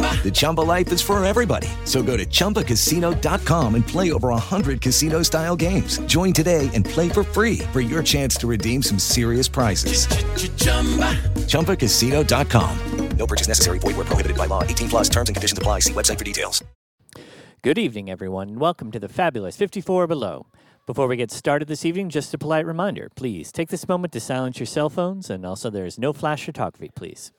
[0.00, 1.68] The Chumba life is for everybody.
[1.84, 5.98] So go to ChumbaCasino.com and play over 100 casino style games.
[6.00, 10.06] Join today and play for free for your chance to redeem some serious prizes.
[11.48, 12.78] ChumbaCasino.com.
[13.16, 13.78] No purchase necessary.
[13.78, 14.62] Void where prohibited by law.
[14.62, 15.80] 18 plus terms and conditions apply.
[15.80, 16.64] See website for details.
[17.62, 20.46] Good evening, everyone, and welcome to the fabulous 54 Below.
[20.86, 24.20] Before we get started this evening, just a polite reminder please take this moment to
[24.20, 27.32] silence your cell phones, and also there is no flash photography, please.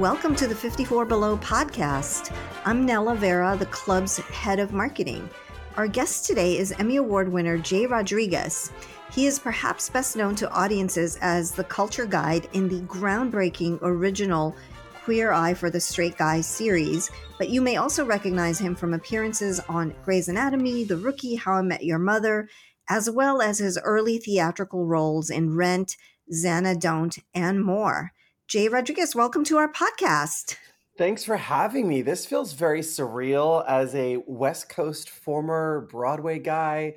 [0.00, 2.34] Welcome to the 54 Below podcast.
[2.64, 5.28] I'm Nella Vera, the club's head of marketing.
[5.76, 8.72] Our guest today is Emmy Award winner Jai Rodriguez.
[9.12, 14.56] He is perhaps best known to audiences as the culture guide in the groundbreaking original
[15.04, 19.60] Queer Eye for the Straight Guy series, but you may also recognize him from appearances
[19.68, 22.48] on Grey's Anatomy, The Rookie, How I Met Your Mother,
[22.88, 25.98] as well as his early theatrical roles in Rent,
[26.32, 28.12] Zanna Don't, and more.
[28.48, 30.56] Jai Rodriguez, welcome to our podcast.
[30.98, 32.02] Thanks for having me.
[32.02, 36.96] This feels very surreal as a West Coast former Broadway guy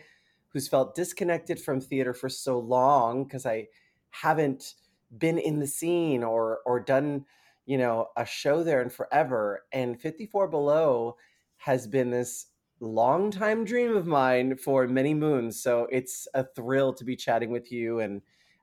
[0.50, 3.68] who's felt disconnected from theater for so long because I
[4.10, 4.74] haven't
[5.18, 7.26] been in the scene or or done,
[7.66, 9.64] you know, a show there in forever.
[9.72, 11.16] And 54 Below
[11.58, 12.48] has been this
[12.82, 15.62] long time dream of mine for many moons.
[15.62, 18.22] So it's a thrill to be chatting with you and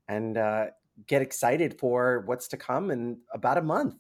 [0.09, 0.67] and uh,
[1.07, 3.95] get excited for what's to come in about a month.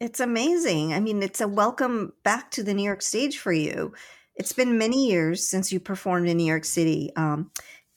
[0.00, 0.94] It's amazing.
[0.94, 3.92] I mean, it's a welcome back to the New York stage for you.
[4.34, 7.10] It's been many years since you performed in New York City.
[7.16, 7.50] Um,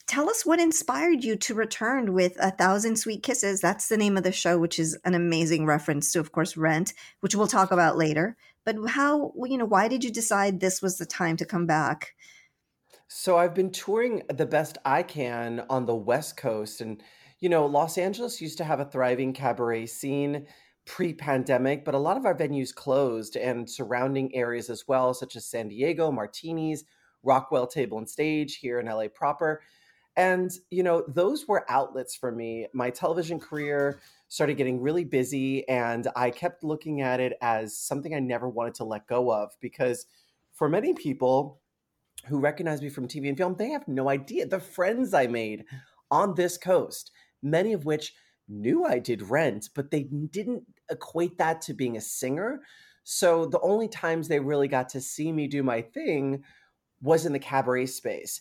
[0.06, 3.62] tell us what inspired you to return with A Thousand Sweet Kisses.
[3.62, 6.92] That's the name of the show, which is an amazing reference to, of course, Rent,
[7.20, 8.36] which we'll talk about later.
[8.66, 12.14] But how, you know, why did you decide this was the time to come back?
[13.08, 17.02] So I've been touring the best I can on the West Coast and
[17.44, 20.46] you know, Los Angeles used to have a thriving cabaret scene
[20.86, 25.44] pre-pandemic, but a lot of our venues closed and surrounding areas as well, such as
[25.44, 26.84] San Diego, Martinis,
[27.22, 29.60] Rockwell Table and Stage here in LA proper.
[30.16, 32.66] And, you know, those were outlets for me.
[32.72, 38.14] My television career started getting really busy, and I kept looking at it as something
[38.14, 40.06] I never wanted to let go of because
[40.54, 41.60] for many people
[42.26, 45.66] who recognize me from TV and film, they have no idea the friends I made
[46.10, 47.10] on this coast
[47.44, 48.14] many of which
[48.48, 52.62] knew I did Rent, but they didn't equate that to being a singer.
[53.04, 56.42] So the only times they really got to see me do my thing
[57.02, 58.40] was in the cabaret space.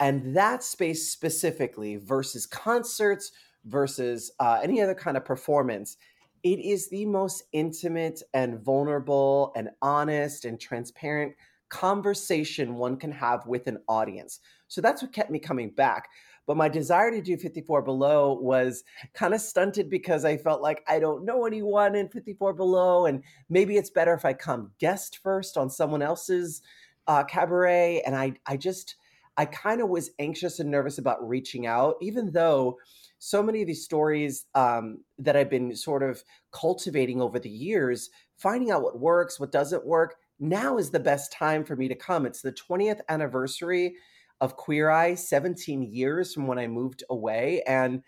[0.00, 3.32] And that space specifically versus concerts
[3.64, 5.96] versus uh, any other kind of performance,
[6.42, 11.34] it is the most intimate and vulnerable and honest and transparent
[11.68, 14.40] conversation one can have with an audience.
[14.68, 16.08] So that's what kept me coming back.
[16.46, 18.84] But my desire to do 54 Below was
[19.14, 23.06] kind of stunted because I felt like I don't know anyone in 54 Below.
[23.06, 26.62] And maybe it's better if I come guest first on someone else's
[27.06, 28.02] uh, cabaret.
[28.04, 28.96] And I, I just,
[29.36, 32.78] I kind of was anxious and nervous about reaching out, even though
[33.18, 38.10] so many of these stories um, that I've been sort of cultivating over the years,
[38.36, 41.94] finding out what works, what doesn't work, now is the best time for me to
[41.94, 42.26] come.
[42.26, 43.94] It's the 20th anniversary
[44.42, 47.62] of Queer Eye, 17 years from when I moved away.
[47.64, 48.02] And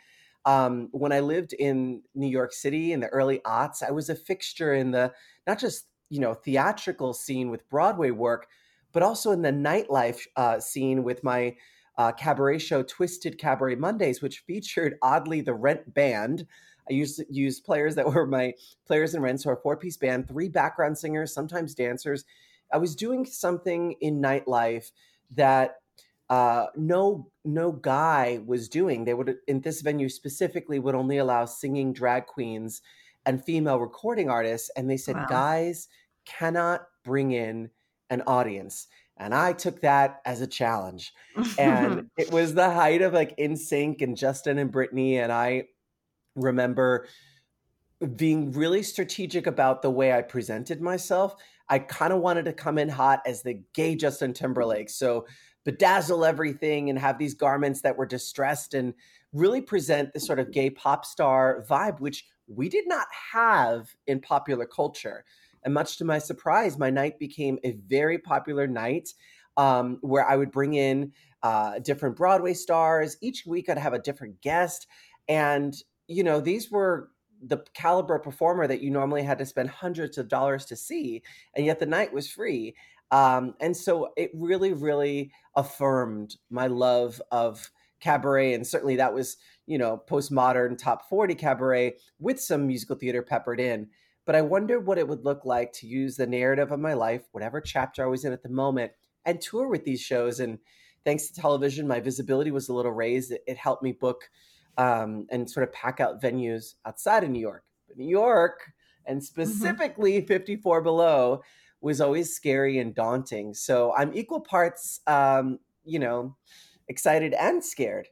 [0.44, 4.16] um, when I lived in New York City in the early aughts, I was a
[4.16, 5.12] fixture in the
[5.46, 8.48] not just you know theatrical scene with Broadway work,
[8.92, 11.54] but also in the nightlife uh, scene with my
[11.96, 16.46] uh, cabaret show, Twisted Cabaret Mondays, which featured oddly the Rent Band.
[16.90, 18.54] I used used players that were my
[18.88, 22.24] players in Rent, so a four piece band, three background singers, sometimes dancers.
[22.72, 24.90] I was doing something in nightlife
[25.36, 25.76] that
[26.34, 29.04] uh, no no guy was doing.
[29.04, 32.82] They would in this venue specifically would only allow singing drag queens
[33.24, 35.26] and female recording artists, and they said Wow.
[35.28, 35.86] guys
[36.24, 37.70] cannot bring in
[38.10, 38.88] an audience.
[39.16, 41.12] And I took that as a challenge.
[41.56, 45.18] And it was the height of like NSYNC and Justin and Brittany.
[45.18, 45.68] And I
[46.34, 47.06] remember
[48.16, 51.36] being really strategic about the way I presented myself.
[51.68, 54.90] I kind of wanted to come in hot as the gay Justin Timberlake.
[54.90, 55.26] So
[55.64, 58.94] bedazzle everything and have these garments that were distressed and
[59.32, 64.20] really present this sort of gay pop star vibe, which we did not have in
[64.20, 65.24] popular culture.
[65.64, 69.08] And much to my surprise, my night became a very popular night
[69.56, 71.12] um, where I would bring in
[71.42, 73.16] uh, different Broadway stars.
[73.20, 74.86] Each week I'd have a different guest.
[75.28, 75.74] And,
[76.06, 77.10] you know, these were
[77.46, 81.22] the caliber performer that you normally had to spend hundreds of dollars to see.
[81.54, 82.74] And yet the night was free.
[83.14, 87.70] Um, and so it really, really affirmed my love of
[88.00, 88.54] cabaret.
[88.54, 93.60] And certainly that was, you know, postmodern top 40 cabaret with some musical theater peppered
[93.60, 93.86] in.
[94.26, 97.22] But I wondered what it would look like to use the narrative of my life,
[97.30, 98.90] whatever chapter I was in at the moment,
[99.24, 100.40] and tour with these shows.
[100.40, 100.58] And
[101.04, 103.30] thanks to television, my visibility was a little raised.
[103.30, 104.28] It, it helped me book
[104.76, 107.62] um, and sort of pack out venues outside of New York.
[107.86, 108.72] But New York,
[109.06, 111.42] and specifically 54 Below,
[111.84, 113.52] was always scary and daunting.
[113.52, 116.34] So I'm equal parts, um, you know,
[116.88, 118.08] excited and scared.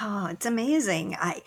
[0.00, 1.16] Oh, it's amazing.
[1.18, 1.42] I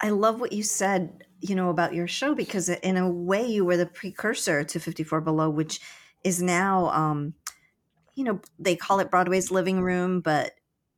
[0.00, 3.64] I love what you said, you know, about your show because in a way you
[3.64, 5.80] were the precursor to 54 Below, which
[6.22, 7.34] is now um
[8.14, 10.52] you know, they call it Broadway's living room, but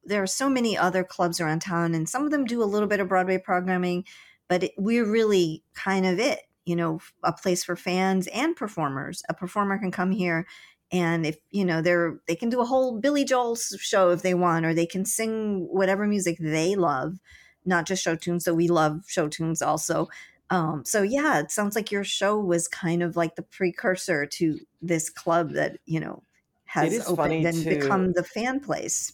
[0.05, 2.89] there are so many other clubs around town and some of them do a little
[2.89, 4.05] bit of Broadway programming,
[4.49, 6.41] but it, we're really kind of it,
[6.71, 9.23] you know, a place for fans and performers.
[9.29, 10.47] A performer can come here
[10.93, 14.35] and if you know they're they can do a whole Billy Joel show if they
[14.35, 17.19] want or they can sing whatever music they love
[17.65, 20.09] not just show tunes so we love show tunes also
[20.51, 24.59] um so yeah it sounds like your show was kind of like the precursor to
[24.83, 26.23] this club that you know
[26.65, 29.13] has opened and to- become the fan place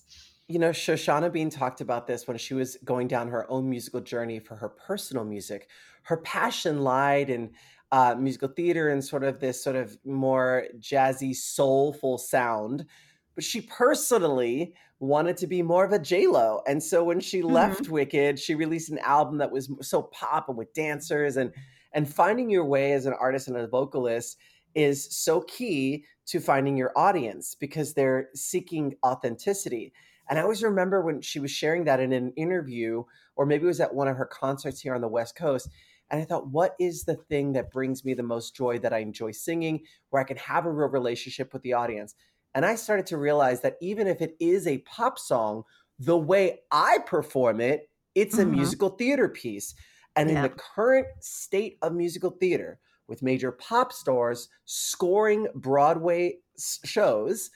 [0.48, 4.00] You know, Shoshana Bean talked about this when she was going down her own musical
[4.00, 5.68] journey for her personal music.
[6.06, 7.50] Her passion lied in
[7.90, 12.86] uh, musical theater and sort of this sort of more jazzy, soulful sound.
[13.34, 17.42] But she personally wanted to be more of a J Lo, and so when she
[17.42, 21.52] left Wicked, she released an album that was so pop and with dancers and
[21.92, 24.36] and finding your way as an artist and a vocalist
[24.74, 29.92] is so key to finding your audience because they're seeking authenticity.
[30.28, 33.04] And I always remember when she was sharing that in an interview,
[33.36, 35.68] or maybe it was at one of her concerts here on the West Coast.
[36.10, 38.98] And I thought, what is the thing that brings me the most joy that I
[38.98, 42.14] enjoy singing, where I can have a real relationship with the audience?
[42.54, 45.64] And I started to realize that even if it is a pop song,
[45.98, 48.46] the way I perform it, it's a Mhm.
[48.46, 49.74] musical theater piece.
[50.14, 56.80] And in the current state of musical theater, with major pop stars scoring Broadway s-
[56.84, 57.50] shows,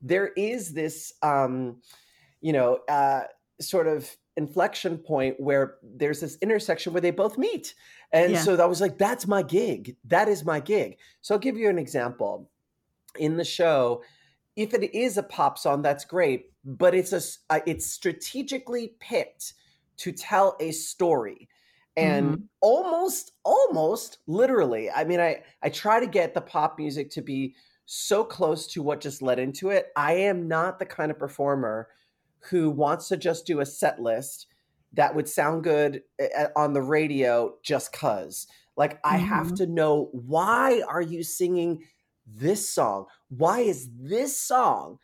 [0.00, 1.82] there is this, um,
[2.40, 3.24] you know, uh,
[3.60, 7.74] sort of inflection point where there's this intersection where they both meet.
[8.12, 8.42] And Yeah.
[8.42, 9.96] so that was like, that's my gig.
[10.04, 10.98] That is my gig.
[11.20, 12.50] So I'll give you an example.
[13.18, 14.02] In the show,
[14.56, 17.22] if it is a pop song, that's great, but it's a
[17.54, 19.54] uh, it's strategically picked
[19.96, 21.48] to tell a story.
[21.96, 27.22] And almost, almost literally, I mean, I I try to get the pop music to
[27.22, 27.54] be
[27.84, 29.88] so close to what just led into it.
[29.96, 31.88] I am not the kind of performer
[32.48, 34.46] who wants to just do a set list
[34.92, 38.46] that would sound good uh, on the radio just cuz.
[38.76, 41.84] Like I have to know why are you singing
[42.26, 43.06] this song?
[43.28, 44.98] Why is this song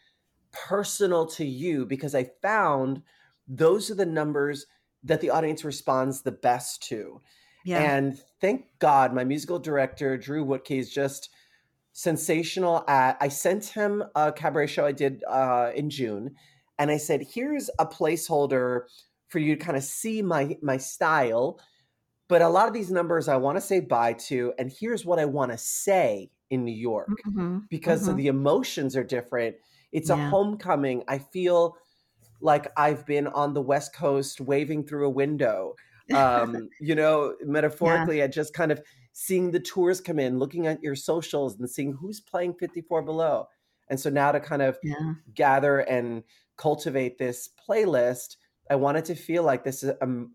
[0.53, 1.85] personal to you?
[1.85, 3.03] Because I found
[3.47, 4.67] those are the numbers
[5.05, 7.21] that the audience responds the best to.
[7.65, 11.31] yeah And thank God my musical director, Drew Woodkey, is just
[11.93, 16.35] sensational at I sent him a cabaret show I did uh, in June,
[16.79, 18.83] and I said, here's a placeholder
[19.29, 21.61] for you to kind of see my my style.
[22.29, 25.19] But a lot of these numbers I want to say bye to, and here's what
[25.19, 28.19] I want to say in New York Mhm, because of mhm.
[28.19, 29.57] the emotions are different.
[29.93, 31.05] It's a homecoming.
[31.09, 31.77] I feel
[32.41, 35.77] like I've been on the West Coast waving through a window.
[36.13, 38.81] Um, you know, metaphorically, I just kind of
[39.13, 43.49] seeing the tours come in, looking at your socials and seeing who's playing 54 below.
[43.89, 46.23] And so now to kind of yeah gather and
[46.57, 48.37] cultivate this playlist,
[48.71, 50.31] I want it to feel like this is an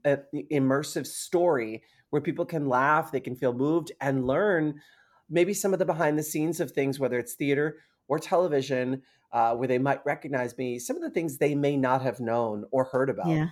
[0.51, 4.82] immersive story where people can laugh, they can feel moved, and learn
[5.30, 9.01] maybe some of the behind the scenes of things, whether it's theater or television,
[9.32, 12.66] uh, where they might recognize me, some of the things they may not have known
[12.72, 13.28] or heard about.
[13.28, 13.48] Yeah.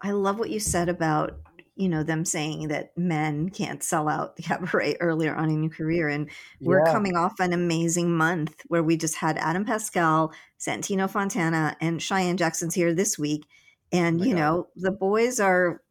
[0.00, 1.38] I love what you said about
[1.76, 5.72] you know them saying that men can't sell out the cabaret earlier on in your
[5.72, 6.92] career and we're Yeah.
[6.92, 12.36] coming off an amazing month where we just had adam pascal santino fontana and cheyenne
[12.36, 13.46] jackson's here this week
[13.92, 14.38] and oh my you God.
[14.40, 15.82] know the boys are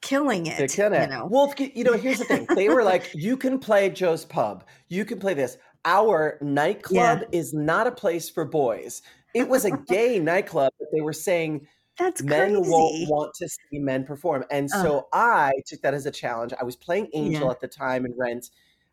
[0.00, 1.10] killing it They're killing you it.
[1.10, 2.46] know Well, you know, here's the thing.
[2.54, 4.64] They were like, you can play Joe's Pub.
[4.88, 5.58] You can play this.
[5.84, 9.02] Our nightclub is not a place for boys.
[9.34, 11.66] It was a gay nightclub, but they were saying
[11.98, 14.44] that's men crazy won't want to see men perform.
[14.50, 14.84] And Ugh.
[14.84, 16.52] so I took that as a challenge.
[16.58, 17.50] I was playing Angel Yeah.
[17.50, 18.50] at the time in Rent,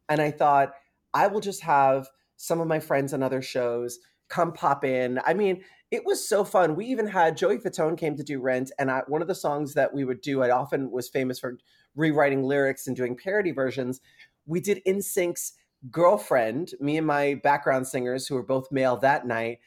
[0.09, 0.73] and I thought
[1.13, 5.19] I will just have some of my friends on other shows come pop in.
[5.25, 6.75] I mean, it was so fun.
[6.75, 9.75] We even had Joey Fatone came to do Rent, and I, one of the songs
[9.75, 11.57] that we would do, I often was famous for
[11.95, 14.01] rewriting lyrics and doing parody versions.
[14.45, 15.53] We did NSYNC's
[15.91, 19.59] girlfriend, me and my background singers who were both male that night,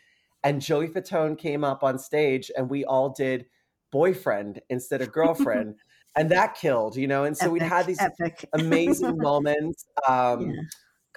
[0.44, 3.46] and Joey Fatone came up on stage, and we all did
[3.90, 5.76] boyfriend instead of girlfriend,
[6.16, 7.24] and that killed, you know.
[7.24, 9.86] And so we'd had these epic amazing moments.
[10.06, 10.62] Um, Yeah.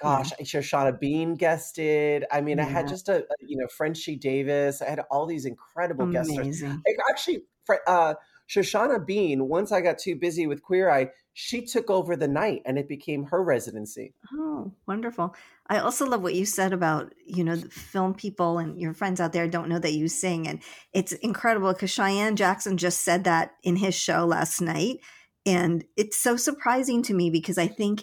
[0.00, 2.24] Gosh, Shoshana Bean guested.
[2.32, 4.82] I mean, I had just a, you know Frenchie Davis.
[4.82, 6.44] I had all these incredible guest stars.
[6.44, 7.44] amazing Like, Actually,
[7.86, 8.14] uh,
[8.48, 9.48] Shoshana Bean.
[9.48, 12.88] Once I got too busy with Queer Eye, she took over the night, and it
[12.88, 14.12] became her residency.
[14.34, 15.34] Oh, wonderful.
[15.66, 19.32] I also love what you said about, you know, film people and your friends out
[19.32, 20.46] there don't know that you sing.
[20.46, 20.60] And
[20.92, 24.98] it's incredible because Cheyenne Jackson just said that in his show last night.
[25.46, 28.02] And it's so surprising to me because I think,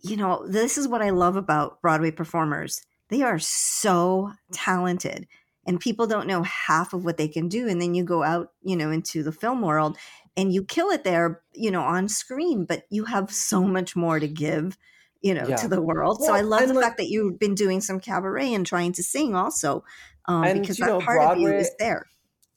[0.00, 2.80] you know, this is what I love about Broadway performers.
[3.08, 5.26] They are so talented
[5.66, 7.68] and people don't know half of what they can do.
[7.68, 9.96] And then you go out, you know, into the film world
[10.36, 14.20] and you kill it there, you know, on screen, but you have so much more
[14.20, 14.78] to give,
[15.22, 15.56] you know, Yeah.
[15.56, 16.22] to the world.
[16.22, 19.02] so I love the look- fact that you've been doing some cabaret and trying to
[19.02, 19.84] sing also,
[20.26, 22.06] um, And, because that know, part of you is there.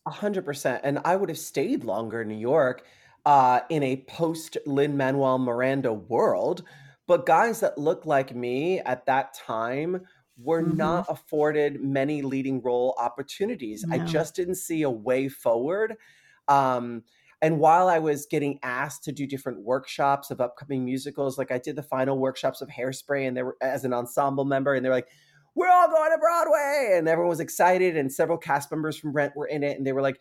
[0.05, 0.81] A hundred percent.
[0.83, 2.83] And I would have stayed longer in New York
[3.25, 6.63] uh, in a post Lin Manuel Miranda world.
[7.05, 10.05] But guys that looked like me at that time
[10.41, 10.75] were Mhm.
[10.75, 13.85] not afforded many leading role opportunities.
[13.91, 15.97] I just didn't see a way forward.
[16.47, 17.03] Um,
[17.41, 21.57] and while I was getting asked to do different workshops of upcoming musicals, like I
[21.57, 24.89] did the final workshops of Hairspray, and they were as an ensemble member, and they
[24.89, 25.09] were like,
[25.55, 29.35] "We're all going to Broadway," and everyone was excited, and several cast members from Rent
[29.35, 30.19] were in it, and they were like,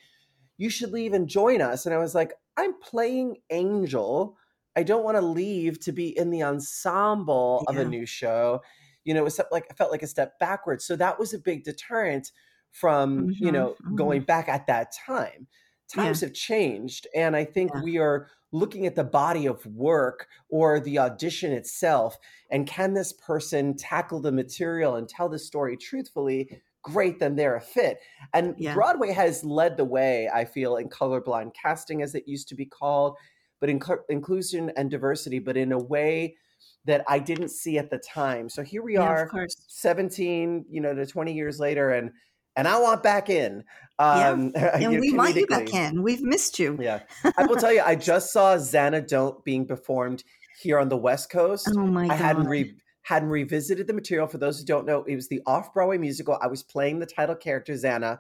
[0.58, 4.36] "You should leave and join us." And I was like, "I'm playing Angel.
[4.76, 8.62] I don't want to leave to be in the ensemble of a new show."
[9.08, 10.84] You know, it was like I felt like a step backwards.
[10.84, 12.32] So that was a big deterrent
[12.70, 13.96] from you Mhm, know mhm.
[13.96, 15.46] going back at that time
[15.92, 17.82] times have changed and i think Yeah.
[17.82, 22.18] we are looking at the body of work or the audition itself
[22.50, 27.56] and can this person tackle the material and tell the story truthfully great then they're
[27.56, 28.00] a fit
[28.34, 28.74] and Yeah.
[28.74, 32.66] broadway has led the way i feel in colorblind casting as it used to be
[32.66, 33.16] called
[33.60, 36.36] but in inclusion and diversity but in a way
[36.84, 39.30] that i didn't see at the time so here we Yeah, are
[39.68, 42.10] 17 you know to 20 years later and
[42.56, 43.64] and i want back in
[44.00, 46.02] Yeah, um And know, we want you back in.
[46.02, 46.78] We've missed you.
[46.80, 47.00] Yeah.
[47.36, 50.22] I will tell you, I just saw Zanna Don't being performed
[50.60, 51.68] here on the West Coast.
[51.76, 52.16] Oh my I god.
[52.18, 54.26] hadn't re- hadn't revisited the material.
[54.26, 56.38] For those who don't know, it was the off Broadway musical.
[56.42, 58.18] I was playing the title character Zanna.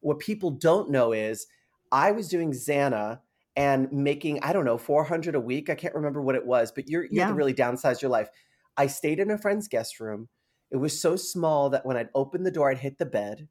[0.00, 1.46] What people don't know is
[1.92, 3.20] I was doing Zanna
[3.56, 5.70] and making I don't know 400 a week.
[5.70, 7.28] I can't remember what it was, but you're you Yeah.
[7.28, 8.30] to really downsize your life.
[8.76, 10.28] I stayed in a friend's guest room.
[10.70, 13.48] It was so small that when I'd open the door, I'd hit the bed.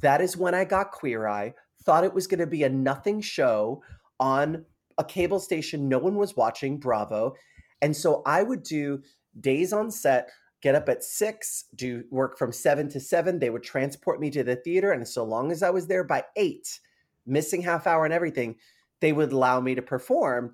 [0.00, 1.54] That is when I got Queer Eye.
[1.84, 3.82] Thought it was going to be a nothing show
[4.18, 4.64] on
[4.96, 7.34] a cable station no one was watching, Bravo.
[7.82, 9.02] And so I would do
[9.40, 10.30] days on set,
[10.62, 13.38] get up at six, do work from seven to seven.
[13.38, 14.92] They would transport me to the theater.
[14.92, 16.80] And so long as I was there by eight,
[17.26, 18.56] missing half hour and everything,
[19.04, 20.52] they would allow me to perform.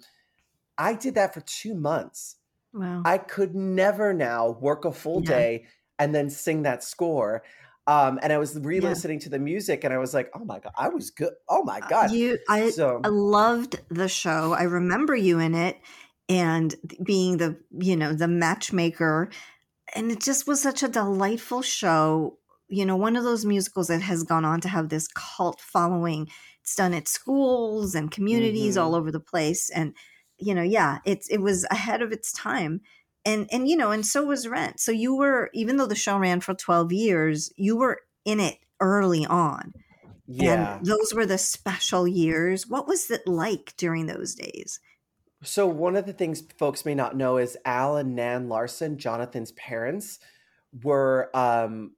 [0.76, 2.37] I did that for two months.
[2.73, 3.02] Wow.
[3.04, 5.30] I could never now work a full Yeah.
[5.30, 5.66] day
[6.00, 7.45] and then sing that score.
[7.87, 10.73] Um, and I was re-listening to the music, and I was like, "Oh my god,
[10.76, 11.33] I was good!
[11.49, 14.52] Oh my god!" Uh, You, I, so I loved the show.
[14.52, 15.78] I remember you in it
[16.28, 19.30] and being the, you know, the matchmaker.
[19.95, 22.38] And it just was such a delightful show.
[22.69, 26.28] You know, one of those musicals that has gone on to have this cult following.
[26.71, 28.81] It's done at schools and communities Mhm.
[28.83, 29.71] all over the place.
[29.71, 29.93] And,
[30.39, 32.81] you know, yeah, it's it was ahead of its time.
[33.25, 34.79] And and you know, and so was Rent.
[34.79, 38.59] So you were, even though the show ran for 12 years, you were in it
[38.79, 39.73] early on.
[40.29, 40.77] Yeah.
[40.77, 42.69] And those were the special years.
[42.69, 44.79] What was it like during those days?
[45.43, 49.50] So one of the things folks may not know is Al and Nan Larson, Jonathan's
[49.53, 50.21] parents,
[50.85, 51.97] were um,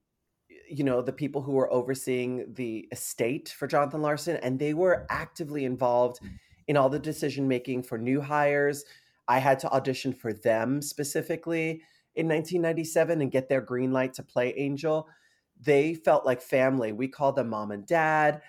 [0.69, 5.05] you know, the people who were overseeing the estate for Jonathan Larson, and they were
[5.09, 6.19] actively involved
[6.67, 8.85] in all the decision making for new hires.
[9.27, 11.81] I had to audition for them specifically
[12.15, 15.07] in 1997 and get their green light to play Angel.
[15.61, 16.91] They felt like family.
[16.91, 18.41] We called them mom and dad.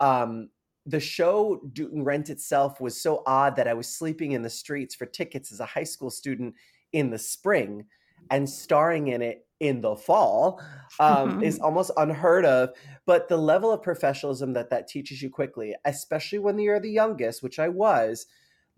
[0.00, 0.48] Um,
[0.86, 4.94] the show Doon Rent itself was so odd that I was sleeping in the streets
[4.94, 6.54] for tickets as a high school student
[6.92, 7.84] in the spring
[8.30, 10.60] and starring in it in the fall
[10.98, 12.70] um, is almost unheard of.
[13.06, 17.42] But the level of professionalism that that teaches you quickly, especially when you're the youngest,
[17.42, 18.26] which I was.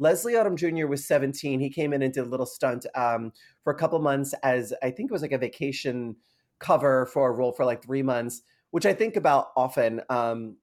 [0.00, 0.88] Leslie Odom Jr.
[0.88, 1.60] was 17.
[1.60, 3.32] He came in and did a little stunt um,
[3.62, 6.16] for a couple months as I think it was like a vacation
[6.58, 10.56] cover for a role for like three months, which I think about often because um,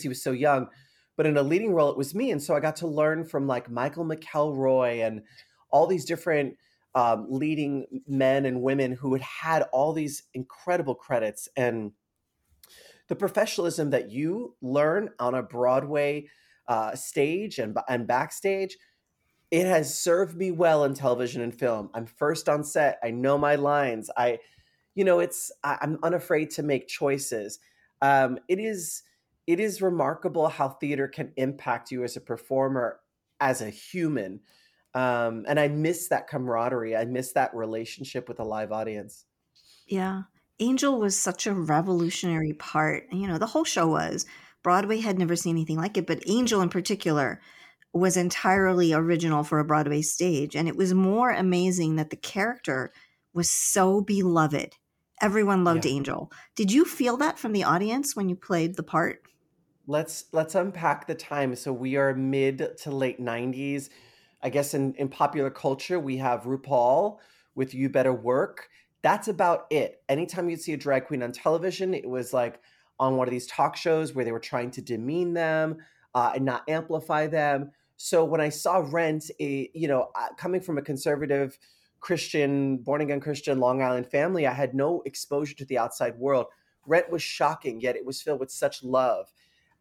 [0.00, 0.68] he was so young.
[1.16, 2.30] But in a leading role, it was me.
[2.30, 5.22] And so I got to learn from like Michael McElroy and
[5.70, 6.56] all these different
[6.94, 11.92] um, leading men and women who had had all these incredible credits and
[13.08, 16.26] the professionalism that you learn on a Broadway
[16.68, 18.78] uh, stage and, and backstage.
[19.50, 21.90] It has served me well in television and film.
[21.94, 22.98] I'm first on set.
[23.02, 24.10] I know my lines.
[24.16, 24.38] I,
[24.94, 27.58] you know, it's I, I'm unafraid to make choices.
[28.00, 29.02] Um, it is
[29.46, 33.00] it is remarkable how theater can impact you as a performer,
[33.40, 34.40] as a human.
[34.94, 36.96] Um, and I miss that camaraderie.
[36.96, 39.24] I miss that relationship with a live audience.
[39.86, 40.22] Yeah.
[40.60, 43.04] Angel was such a revolutionary part.
[43.12, 44.24] You know, the whole show was.
[44.62, 47.40] Broadway had never seen anything like it, but Angel in particular
[47.92, 50.54] was entirely original for a Broadway stage.
[50.56, 52.92] And it was more amazing that the character
[53.32, 54.74] was so beloved.
[55.20, 55.92] Everyone loved Yeah.
[55.92, 56.32] Angel.
[56.56, 59.22] Did you feel that from the audience when you played the part?
[59.86, 61.54] Let's let's unpack the time.
[61.56, 63.90] So we are mid to late 90s.
[64.44, 67.18] I guess in, in popular culture, we have RuPaul
[67.54, 68.68] with You Better Work.
[69.02, 70.02] That's about it.
[70.10, 72.60] Anytime you'd see a drag queen on television, it was like
[73.00, 75.78] on one of these talk shows where they were trying to demean them
[76.14, 77.70] uh, and not amplify them.
[77.96, 81.58] So when I saw Rent, it, you know, uh, coming from a conservative
[82.00, 86.46] Christian, born again Christian Long Island family, I had no exposure to the outside world.
[86.86, 89.32] Rent was shocking, yet it was filled with such love.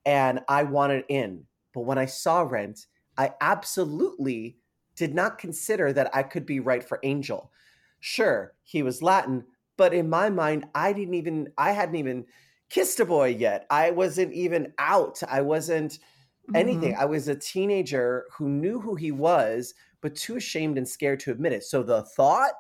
[0.06, 1.44] And I wanted in.
[1.74, 4.58] But when I saw Rent, I absolutely
[4.96, 7.52] did not consider that I could be right for Angel.
[8.00, 9.46] Sure, he was Latin,
[9.78, 12.26] but in my mind, I didn't even, I hadn't even
[12.70, 13.66] kissed a boy yet.
[13.70, 15.22] I wasn't even out.
[15.28, 16.00] I wasn't
[16.54, 16.94] anything.
[16.94, 17.02] Mm-hmm.
[17.02, 21.32] I was a teenager who knew who he was, but too ashamed and scared to
[21.32, 21.64] admit it.
[21.64, 22.54] So the thought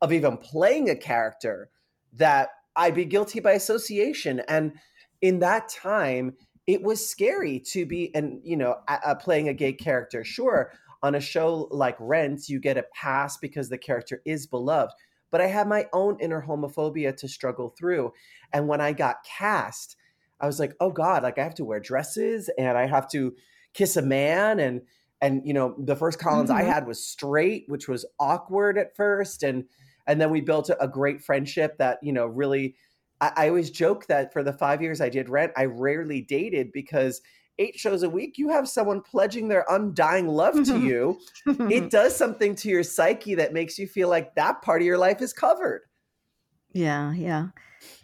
[0.00, 1.70] of even playing a character
[2.14, 4.40] that I'd be guilty by association.
[4.48, 4.72] And
[5.20, 6.34] in that time,
[6.68, 10.24] it was scary to be, and you know, uh, playing a gay character.
[10.24, 14.94] Sure, on a show like Rent, you get a pass because the character is beloved.
[15.32, 18.12] But I had my own inner homophobia to struggle through.
[18.52, 19.96] And when I got cast,
[20.40, 23.36] I was like, oh God, like I have to wear dresses and I have to
[23.74, 24.82] kiss a man and
[25.20, 26.64] and you know the first Collins I Mhm.
[26.64, 29.64] had was straight, which was awkward at first, and
[30.06, 32.76] and then we built a, a great friendship that you know really.
[33.20, 36.72] I, I always joke that for the five years I did Rent, I rarely dated
[36.72, 37.20] because
[37.58, 41.18] eight shows a week, you have someone pledging their undying love to you.
[41.46, 44.98] it does something to your psyche that makes you feel like that part of your
[44.98, 45.82] life is covered.
[46.72, 47.48] Yeah, yeah.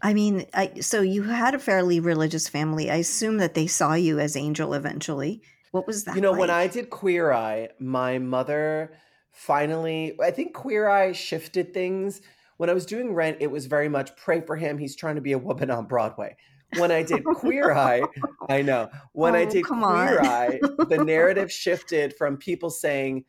[0.03, 2.91] I mean, I so you had a fairly religious family.
[2.91, 5.43] I assume that they saw you as Angel eventually.
[5.73, 6.15] What was that?
[6.15, 8.93] You know, when I did Queer Eye, my mother
[9.33, 12.23] finally, I think Queer Eye shifted things.
[12.57, 14.79] When I was doing Rent, it was very much pray for him.
[14.79, 16.37] He's trying to be a woman on Broadway.
[16.77, 18.09] When I did Queer Eye,
[18.49, 18.91] I know.
[19.13, 20.27] When I Oh, did Queer on.
[20.27, 23.25] Eye, the narrative shifted from people saying,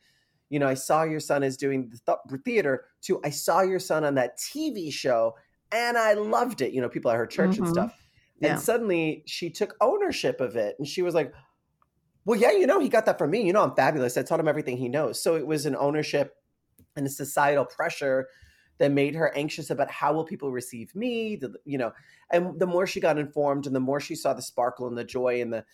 [0.48, 3.80] you know, I saw your son is doing the th- theater to I saw your
[3.80, 5.34] son on that TV show
[5.72, 6.72] and I loved it.
[6.72, 7.70] You know, people at her church and Mhm.
[7.70, 8.00] stuff.
[8.40, 8.50] Yeah.
[8.50, 11.32] And suddenly she took ownership of it and she was like,
[12.24, 13.42] well, yeah, you know, he got that from me.
[13.42, 14.16] You know, I'm fabulous.
[14.16, 15.22] I taught him everything he knows.
[15.22, 16.36] So it was an ownership
[16.96, 18.28] and a societal pressure
[18.78, 21.92] that made her anxious about how will people receive me, the, you know.
[22.30, 25.04] And the more she got informed, and the more she saw the sparkle and the
[25.04, 25.64] joy and the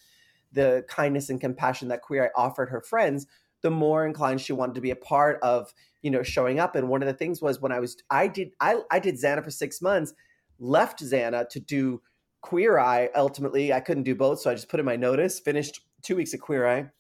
[0.53, 3.27] the kindness and compassion that Queer Eye offered her friends,
[3.63, 6.77] the more inclined she wanted to be a part of, you know, showing up.
[6.77, 9.43] And one of the things was when I was, I did, I, I did Zanna
[9.43, 10.13] for six months,
[10.59, 12.03] left Zanna to do
[12.43, 13.09] Queer Eye.
[13.15, 15.41] Ultimately, I couldn't do both, so I just put in my notice.
[15.41, 16.91] Finished two weeks of Queer Eye.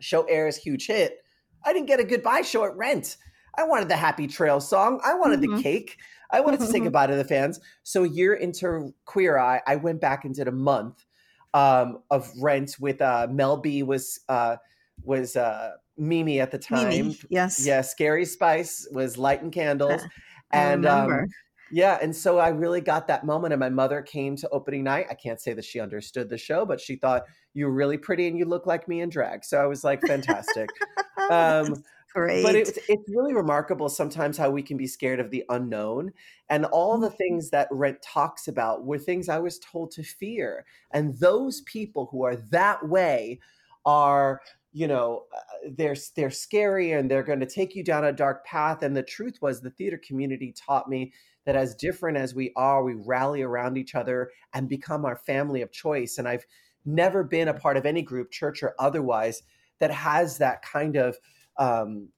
[0.00, 1.18] Show airs, huge hit.
[1.64, 3.18] I didn't get a goodbye show at Rent.
[3.56, 5.00] I wanted the Happy Trail song.
[5.04, 5.62] I wanted the Mhm.
[5.62, 5.98] cake.
[6.30, 7.60] I wanted to say goodbye to the fans.
[7.82, 11.04] So a year into Queer Eye, I went back and did a month.
[11.52, 14.56] um, of Rent with uh, Mel B was uh,
[15.02, 16.90] was uh, Mimi at the time.
[16.90, 17.66] Mimi, yes.
[17.66, 20.02] Yeah, Scary Spice was lighting candles.
[20.52, 21.26] Uh, and um,
[21.70, 23.52] yeah, and so I really got that moment.
[23.52, 25.06] And my mother came to opening night.
[25.08, 27.22] I can't say that she understood the show, but she thought
[27.54, 29.44] you're really pretty and you look like me in drag.
[29.44, 30.68] So I was like, fantastic.
[31.30, 31.82] um,
[32.14, 32.42] Great.
[32.42, 36.12] but it's it's really remarkable sometimes how we can be scared of the unknown
[36.48, 37.16] and all the Mhm.
[37.18, 42.06] things that rent talks about were things i was told to fear and those people
[42.06, 43.38] who are that way
[43.84, 44.40] are
[44.72, 45.40] you know uh,
[45.72, 49.02] they're they're scary and they're going to take you down a dark path and the
[49.02, 51.12] truth was the theater community taught me
[51.44, 55.62] that as different as we are we rally around each other and become our family
[55.62, 56.46] of choice and i've
[56.84, 59.42] never been a part of any group church or otherwise
[59.78, 61.16] that has that kind of
[61.58, 62.08] um,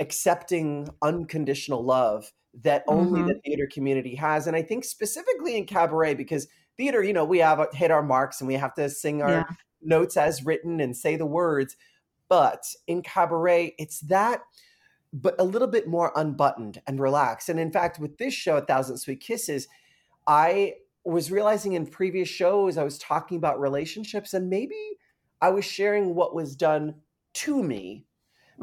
[0.00, 2.32] accepting unconditional love
[2.62, 4.46] that only the theater community has.
[4.46, 8.40] And i think specifically in cabaret because theater you know we have hit our marks
[8.40, 9.44] and we have to sing our Yeah.
[9.82, 11.76] notes as written and say the words.
[12.28, 14.42] But in cabaret it's that
[15.12, 17.48] but a little bit more unbuttoned and relaxed.
[17.50, 19.68] And in fact with this show a thousand sweet kisses
[20.26, 24.76] i was realizing in previous shows i was talking about relationships and maybe
[25.40, 26.94] i was sharing what was done
[27.34, 28.06] to me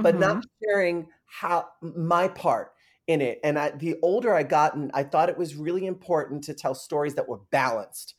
[0.02, 0.20] but Mhm.
[0.20, 2.74] not sharing how my part
[3.08, 3.40] in it.
[3.44, 7.16] And I, the older I gotten, I thought it was really important to tell stories
[7.16, 8.16] that were balanced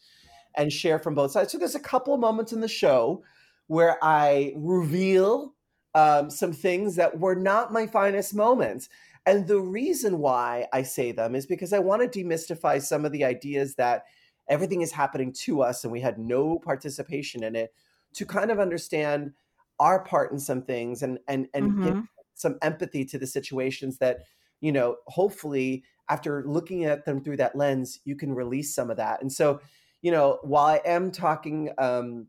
[0.56, 1.52] and share from both sides.
[1.52, 3.22] So there's a couple of moments in the show
[3.68, 5.54] where I reveal
[5.94, 8.88] um, some things that were not my finest moments.
[9.26, 13.12] And the reason why I say them is because I want to demystify some of
[13.12, 14.04] the ideas that
[14.48, 17.72] everything is happening to us and we had no participation in it
[18.14, 19.33] to kind of understand
[19.81, 22.09] our part in some things and and and give Mhm.
[22.35, 24.19] some empathy to the situations that
[24.61, 28.97] you know hopefully after looking at them through that lens you can release some of
[28.99, 29.21] that.
[29.23, 29.61] And so
[30.03, 32.29] you know while i am talking um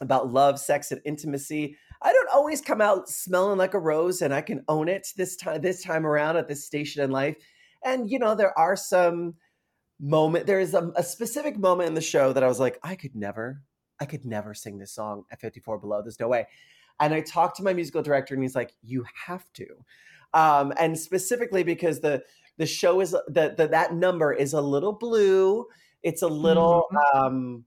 [0.00, 4.34] about love sex and intimacy i don't always come out smelling like a rose and
[4.34, 7.36] i can own it this time this time around at this station in life.
[7.84, 9.34] And you know there are some
[10.00, 12.96] moment there is a, a specific moment in the show that i was like i
[12.96, 13.62] could never
[14.00, 16.02] i could never sing this song at 54 below.
[16.02, 16.46] There's no way
[17.02, 19.66] and i talked to my musical director and he's like you have to
[20.34, 22.22] um and specifically because the
[22.58, 25.66] the show is the, the that number is a little blue
[26.02, 27.64] it's a little um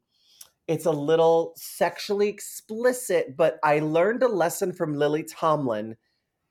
[0.68, 5.96] it's a little sexually explicit but i learned a lesson from lily tomlin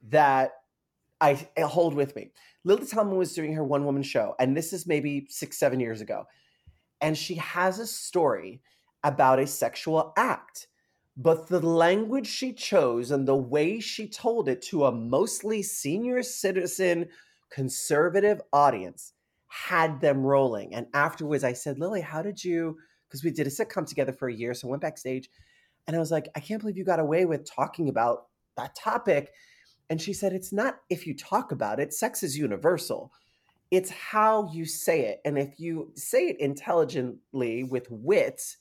[0.08, 0.52] that
[1.20, 2.32] I I hold with me.
[2.64, 6.00] Lily Tomlin was doing her one woman show, and this is maybe six, seven years
[6.00, 6.24] ago.
[7.00, 8.62] And she has a story
[9.02, 10.66] about a sexual act.
[11.16, 16.22] But the language she chose and the way she told it to a mostly senior
[16.22, 17.08] citizen
[17.50, 19.12] conservative audience
[19.46, 20.74] had them rolling.
[20.74, 22.76] And afterwards, I said, Lily, how did you?
[23.08, 24.54] Because we did a sitcom together for a year.
[24.54, 25.30] So I went backstage
[25.86, 29.32] and I was like, I can't believe you got away with talking about that topic.
[29.90, 33.12] And she said, It's not if you talk about it, sex is universal.
[33.70, 35.20] It's how you say it.
[35.24, 38.56] And if you say it intelligently with wit,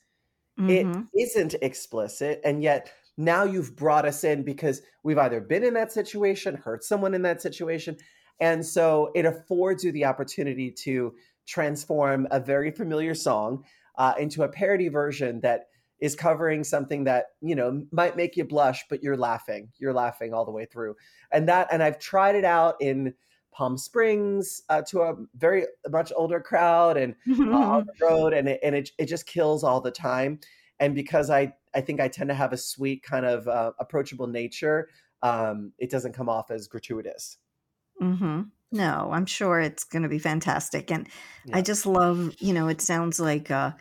[0.57, 1.07] it Mhm.
[1.17, 2.41] isn't explicit.
[2.43, 6.83] And yet now you've brought us in because we've either been in that situation, hurt
[6.83, 7.97] someone in that situation.
[8.39, 13.65] And so it affords you the opportunity to transform a very familiar song
[13.97, 15.67] uh, into a parody version that
[15.99, 20.33] is covering something that you know might make you blush but you're laughing you're laughing
[20.33, 20.95] all the way through
[21.31, 23.13] and that and i've tried it out in
[23.53, 28.49] palm springs uh, to a very much older crowd and uh, on the road and
[28.49, 30.39] it, and it, it just kills all the time
[30.79, 34.27] and because i i think i tend to have a sweet kind of uh, approachable
[34.27, 34.87] nature
[35.23, 37.37] um, it doesn't come off as gratuitous.
[37.99, 40.91] Hmm No, I'm sure it's going to be fantastic.
[40.91, 41.07] And
[41.51, 43.71] I just love, you know, it sounds like uh,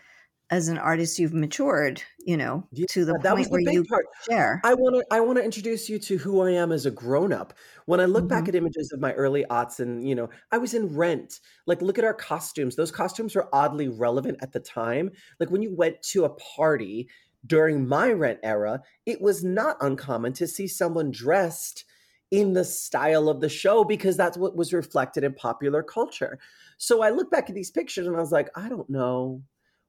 [0.51, 3.89] as an artist, you've matured, you know, Yeah, to the point the where big you
[3.89, 4.65] part share.
[4.65, 7.33] I want to I want to introduce you to who I am as a grown
[7.33, 7.55] up.
[7.87, 8.49] When I look back Mhm.
[8.49, 11.41] at images of my early aughts and you know, I was in Rent.
[11.67, 12.77] Like look at our costumes.
[12.77, 15.11] Those costumes were oddly relevant at the time.
[15.41, 17.09] Like when you went to a party
[17.47, 21.85] during my Rent era, it was not uncommon to see someone dressed
[22.31, 26.39] in the style of the show because that's what was reflected in popular culture.
[26.79, 29.43] So I look back at these pictures and I was like, I don't know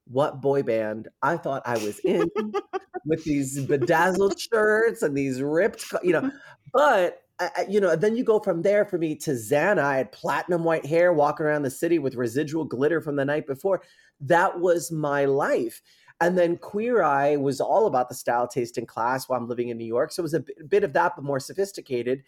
[0.06, 2.30] what boy band I thought I was in
[3.06, 6.32] with these bedazzled shirts and these ripped, you know.
[6.74, 9.84] But I, you know, then you go from there for me to Zanna.
[9.84, 13.46] I had platinum white hair, walking around the city with residual glitter from the night
[13.46, 13.84] before.
[14.22, 15.84] That was my life.
[16.22, 19.70] And then Queer Eye was all about the style, taste, and class while I'm living
[19.70, 20.12] in New York.
[20.12, 22.24] So it was a bit, bit of that, but more sophisticated.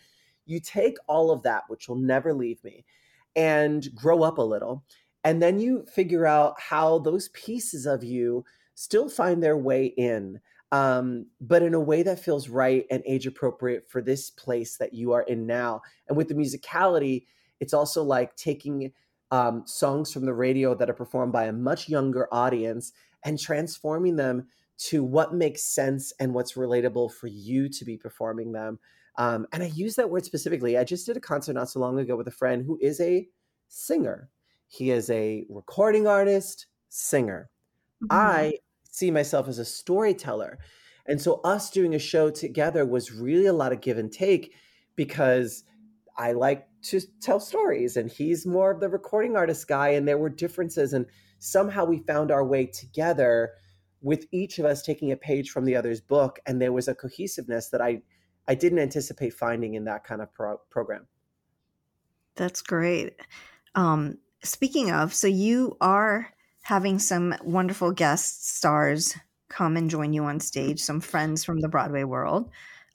[0.45, 2.85] You take all of that, which will never leave me,
[3.35, 4.83] and grow up a little.
[5.25, 10.39] And then you figure out how those pieces of you still find their way in,
[10.71, 14.93] um, but in a way that feels right and age appropriate for this place that
[14.93, 15.81] you are in now.
[16.07, 17.25] And with the musicality,
[17.59, 18.93] it's also like taking
[19.31, 24.17] um, songs from the radio that are performed by a much younger audience and transforming
[24.17, 28.77] them to what makes sense and what's relatable for you to be performing them.
[29.17, 30.77] Um, and I use that word specifically.
[30.77, 33.27] I just did a concert not so long ago with a friend who is a
[33.69, 34.29] singer.
[34.75, 37.49] He is a recording artist, singer.
[38.03, 38.07] Mm-hmm.
[38.11, 38.53] I
[38.91, 40.59] see myself as a storyteller.
[41.05, 44.53] And so, us doing a show together was really a lot of give and take
[44.97, 45.63] because
[46.17, 49.89] I like to tell stories and he's more of the recording artist guy.
[49.89, 50.91] And there were differences.
[50.91, 51.05] And
[51.39, 53.51] somehow we found our way together
[54.01, 56.39] with each of us taking a page from the other's book.
[56.45, 58.01] And there was a cohesiveness that I,
[58.47, 61.07] I didn't anticipate finding in that kind of pro- program.
[62.35, 63.13] That's great.
[63.75, 66.29] Um, speaking of, so you are
[66.63, 69.15] having some wonderful guest stars
[69.49, 72.49] come and join you on stage, some friends from the Broadway world.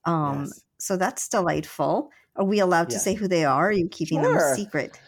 [0.05, 0.63] Um, yes.
[0.79, 2.11] So that's delightful.
[2.37, 3.69] Are we allowed to say who they are?
[3.69, 4.35] Are you keeping sure.
[4.35, 4.99] them secret?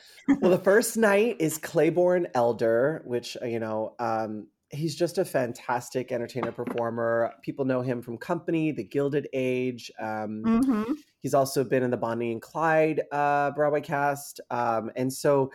[0.40, 5.24] well, the first night is Claybourne Elder, which, uh, you know, um, he's just a
[5.24, 7.32] fantastic entertainer performer.
[7.42, 9.90] People know him from Company, The Gilded Age.
[10.00, 10.92] Um, mm-hmm.
[11.20, 14.40] He's also been in the Bonnie and Clyde uh, Broadway cast.
[14.50, 15.52] Um, and so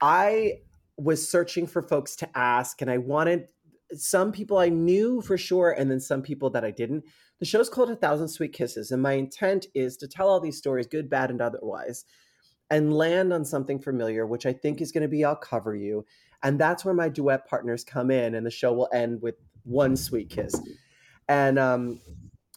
[0.00, 0.60] I
[0.96, 3.48] was searching for folks to ask, and I wanted
[3.92, 7.04] some people I knew for sure, and then some people that I didn't.
[7.40, 10.58] The show's called A Thousand Sweet Kisses, and my intent is to tell all these
[10.58, 12.04] stories, good, bad, and otherwise,
[12.70, 16.04] and land on something familiar, which I think is going to be I'll Cover You.
[16.42, 19.96] And that's where my duet partners come in, and the show will end with one
[19.96, 20.54] sweet kiss.
[21.28, 22.00] And um,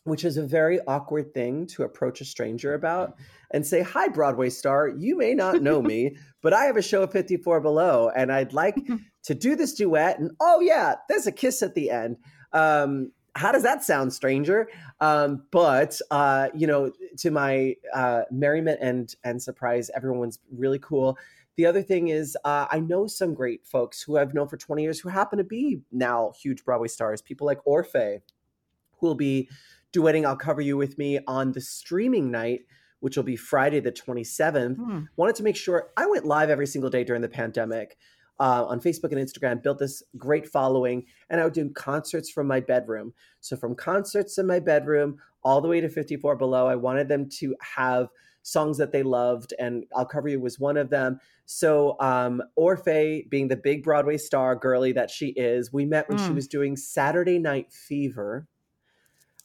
[0.07, 3.17] which is a very awkward thing to approach a stranger about
[3.51, 7.03] and say, Hi, Broadway star, you may not know me, but I have a show
[7.03, 8.77] at 54 Below, and I'd like
[9.23, 10.19] to do this duet.
[10.19, 12.17] And oh, yeah, there's a kiss at the end.
[12.53, 14.69] Um, how does that sound, stranger?
[15.01, 21.17] Um, but uh, you know, to my uh, merriment and and surprise, everyone's really cool.
[21.57, 24.81] The other thing is, uh, I know some great folks who I've known for 20
[24.81, 27.21] years who happen to be now huge Broadway stars.
[27.21, 28.21] People like Orfeh,
[28.99, 29.49] who will be
[29.97, 32.61] duetting I'll Cover You with me on the streaming night,
[32.99, 34.75] which will be Friday the 27th.
[34.75, 34.99] Hmm.
[35.15, 37.97] Wanted to make sure I went live every single day during the pandemic.
[38.39, 42.45] Uh, on Facebook and Instagram, built this great following, and I would do concerts from
[42.45, 43.13] my bedroom.
[43.39, 47.29] So, from concerts in my bedroom all the way to 54 Below, I wanted them
[47.39, 48.09] to have
[48.43, 51.19] songs that they loved, and I'll Cover You was one of them.
[51.47, 56.19] So, um, Orfeh, being the big Broadway star girly that she is, we met when
[56.19, 56.21] mm.
[56.21, 56.35] she hmm.
[56.35, 58.47] was doing Saturday Night Fever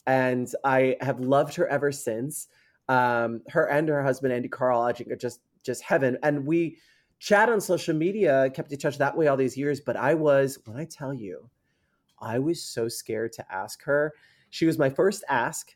[0.06, 2.48] and I have loved her ever since.
[2.88, 6.18] Um, her and her husband Andy Karl, I think, are just just heaven.
[6.22, 6.78] And we
[7.18, 9.80] chat on social media, kept in touch that way all these years.
[9.80, 11.48] But I was, when I tell you,
[12.20, 14.12] I was so scared to ask her.
[14.50, 15.74] She was my first ask,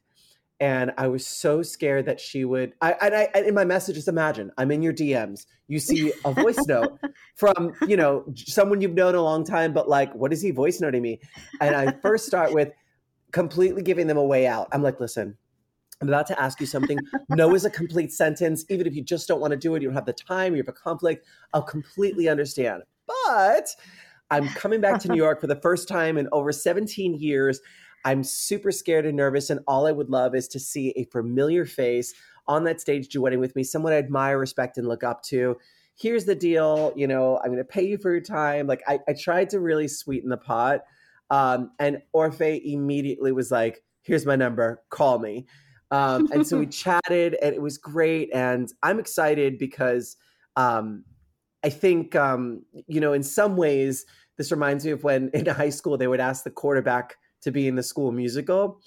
[0.61, 2.73] and I was so scared that she would.
[2.81, 5.47] I and I in my messages, imagine I'm in your DMs.
[5.69, 6.99] You see a voice note
[7.37, 10.81] from you know someone you've known a long time, but like, what is he voice
[10.81, 11.21] noting me?
[11.61, 12.73] And I first start with
[13.33, 14.69] completely giving them a way out.
[14.73, 15.37] I'm like, listen,
[16.01, 16.99] I'm about to ask you something.
[17.31, 18.65] no is a complete sentence.
[18.69, 20.59] Even if you just don't want to do it, you don't have the time, you
[20.59, 22.83] have a conflict, I'll completely understand.
[23.07, 23.69] But
[24.31, 27.61] I'm coming back to New York for the first time in over 17 years.
[28.05, 31.65] I'm super scared and nervous, and all I would love is to see a familiar
[31.65, 32.15] face
[32.47, 35.57] on that stage duetting with me, someone I admire, respect, and look up to.
[35.99, 38.67] Here's the deal, you know, I'm going to pay you for your time.
[38.67, 40.83] Like I, I tried to really sweeten the pot.
[41.31, 45.47] Um, and Orfeh immediately was like, here's my number, call me.
[45.91, 48.31] Um, and so we chatted and it was great.
[48.33, 50.17] And I'm excited because
[50.57, 51.05] um,
[51.65, 54.05] I think, um, you know, in some ways,
[54.37, 57.69] this reminds me of when in high school they would ask the quarterback to be
[57.69, 58.81] in the school musical.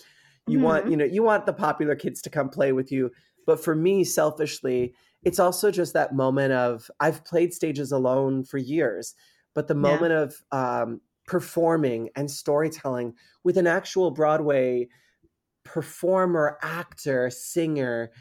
[0.48, 0.66] You mm-hmm.
[0.66, 3.12] want, you know, you want the popular kids to come play with you.
[3.46, 8.58] But for me, selfishly, it's also just that moment of I've played stages alone for
[8.58, 9.16] years,
[9.54, 10.22] but the moment yeah.
[10.22, 13.14] of um, performing and storytelling
[13.44, 14.88] with an actual Broadway
[15.64, 18.12] performer, actor, singer,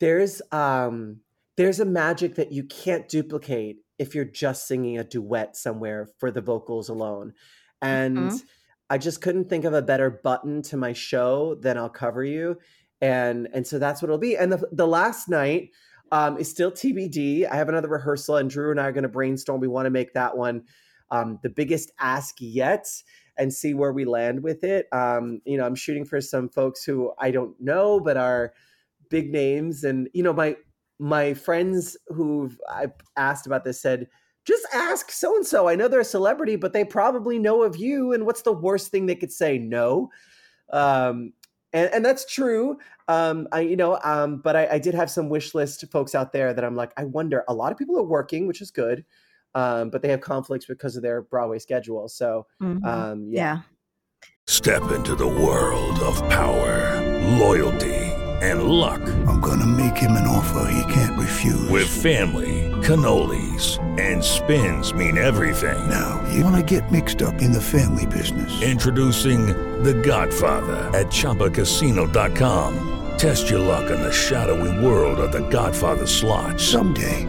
[0.00, 1.20] there's um
[1.56, 6.32] there's a magic that you can't duplicate if you're just singing a duet somewhere for
[6.32, 7.32] the vocals alone.
[7.80, 8.36] And mm-hmm.
[8.90, 12.56] I just couldn't think of a better button to my show than I'll cover you.
[13.00, 14.36] And and so that's what it'll be.
[14.36, 15.70] And the the last night
[16.10, 17.48] um, is still TBD.
[17.48, 19.60] I have another rehearsal, and Drew and I are going to brainstorm.
[19.60, 20.64] We want to make that one
[21.12, 22.88] um, the biggest ask yet
[23.38, 24.86] and see where we land with it.
[24.92, 28.52] Um, you know, I'm shooting for some folks who I don't know, but are
[29.10, 29.84] big names.
[29.84, 30.56] And, you know, my,
[30.98, 34.08] my friends who I've asked about this said,
[34.44, 35.68] just ask so and so.
[35.68, 38.12] I know they're a celebrity, but they probably know of you.
[38.12, 39.56] And what's the worst thing they could say?
[39.56, 40.10] No.
[40.72, 41.32] Um,
[41.72, 42.78] and, and that's true.
[43.08, 46.32] Um, I, you know, um, but I, I did have some wish list folks out
[46.32, 47.44] there that I'm like, I wonder.
[47.48, 49.04] A lot of people are working, which is good,
[49.54, 52.08] um, but they have conflicts because of their Broadway schedule.
[52.08, 52.84] So, Mhm.
[52.84, 53.42] um, yeah.
[53.54, 53.60] yeah.
[54.46, 57.00] Step into the world of power,
[57.38, 57.94] loyalty,
[58.42, 59.00] and luck.
[59.28, 61.68] I'm gonna make him an offer he can't refuse.
[61.70, 65.78] With family, cannolis, and spins mean everything.
[65.88, 68.50] now, you wanna get mixed up in the family business.
[68.62, 69.46] Introducing
[69.84, 72.88] The Godfather at ChumbaCasino.com.
[73.18, 76.58] Test your luck in the shadowy world of The Godfather slot.
[76.60, 77.28] Someday,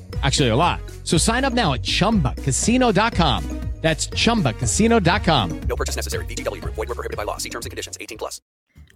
[0.21, 0.81] Actually, a lot.
[1.05, 3.61] So sign up now at chumbacasino.com.
[3.81, 5.61] That's chumbacasino.com.
[5.61, 6.25] No purchase necessary.
[6.25, 6.75] VGW Group.
[6.75, 7.37] Void were prohibited by law.
[7.37, 7.97] See terms and conditions.
[7.99, 8.41] 18 plus.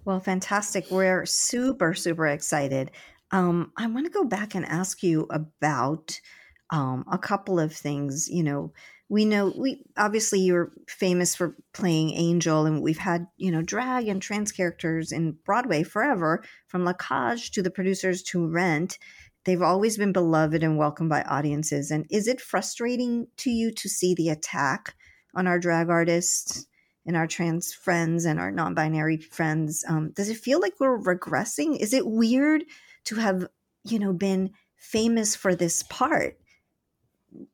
[0.06, 0.92] Well, fantastic.
[0.92, 2.92] We're super, super excited.
[3.32, 6.20] Um, I want to go back and ask you about
[6.70, 8.28] um, a couple of things.
[8.30, 8.74] You know,
[9.10, 14.08] we know we obviously you're famous for playing Angel, and we've had you know drag
[14.08, 19.00] and trans characters in Broadway forever, from La Cage to the producers to Rent.
[19.46, 21.92] They've always been beloved and welcomed by audiences.
[21.92, 24.96] And is it frustrating to you to see the attack
[25.36, 26.68] on our drag artists?
[27.06, 31.78] and our trans friends and our non-binary friends um, does it feel like we're regressing
[31.80, 32.64] is it weird
[33.04, 33.48] to have
[33.84, 36.38] you know been famous for this part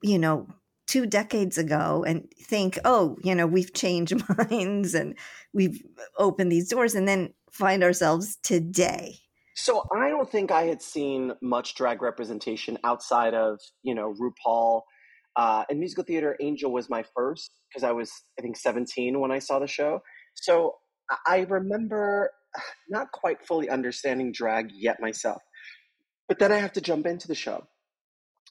[0.01, 0.47] you know
[0.88, 5.17] two decades ago and think oh you know we've changed minds and
[5.54, 5.84] we've
[6.17, 9.17] opened these doors and then find ourselves today
[9.62, 14.82] So I don't think I had seen much drag representation outside of you know RuPaul.
[15.36, 19.30] Uh, in musical theater, Angel was my first because I was I think 17 when
[19.32, 20.00] I saw the show.
[20.34, 20.78] So
[21.12, 22.32] I- I remember
[22.89, 25.43] not quite fully understanding drag yet myself.
[26.28, 27.67] But then I have to jump into the show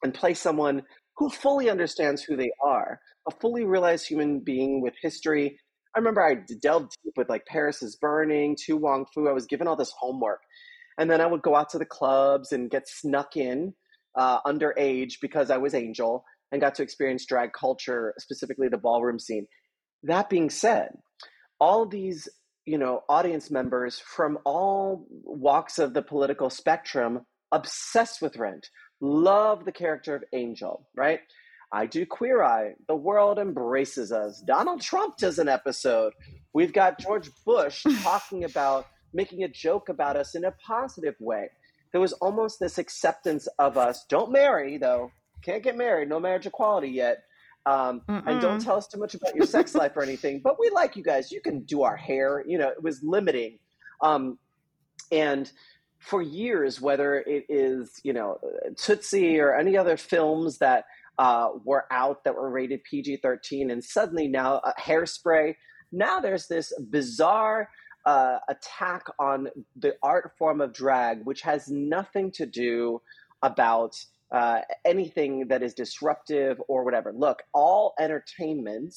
[0.05, 0.85] and play someone
[1.17, 5.59] who fully understands who they are, a fully realized human being with history.
[5.97, 9.27] I remember I delved deep with like Paris is Burning, To Wong Foo.
[9.29, 10.39] I was given all this homework.
[11.01, 13.75] And then I would go out to the clubs and get snuck in
[14.17, 19.19] uh, underage because I was Angel and got to experience drag culture, specifically the ballroom
[19.19, 19.47] scene.
[20.03, 20.91] That being said,
[21.59, 22.29] all these
[22.67, 27.21] you know audience members from all walks of the political spectrum
[27.53, 28.69] obsessed with rent
[29.01, 31.21] love the character of angel right
[31.73, 36.13] i do queer eye the world embraces us donald trump does an episode
[36.53, 41.51] we've got george bush talking about making a joke about us in a positive way.
[41.93, 44.05] There was almost this acceptance of us.
[44.09, 45.11] Don't marry though.
[45.43, 46.09] Can't get married.
[46.09, 47.25] No marriage equality yet.
[47.67, 50.71] Um, and don't tell us too much about your sex life or anything but we
[50.71, 51.31] like you guys.
[51.31, 52.45] You can do our hair.
[52.47, 53.59] You know it was limiting.
[54.01, 54.39] Um,
[55.13, 55.51] and
[56.01, 58.39] for years whether it is you know
[58.77, 60.85] tootsie or any other films that
[61.19, 65.55] uh, were out that were rated pg-13 and suddenly now uh, hairspray
[65.93, 67.69] now there's this bizarre
[68.07, 73.01] uh, attack on the art form of drag which has nothing to do
[73.43, 73.97] about
[74.33, 77.13] uh, anything that is disruptive or whatever.
[77.13, 78.95] Look, all entertainment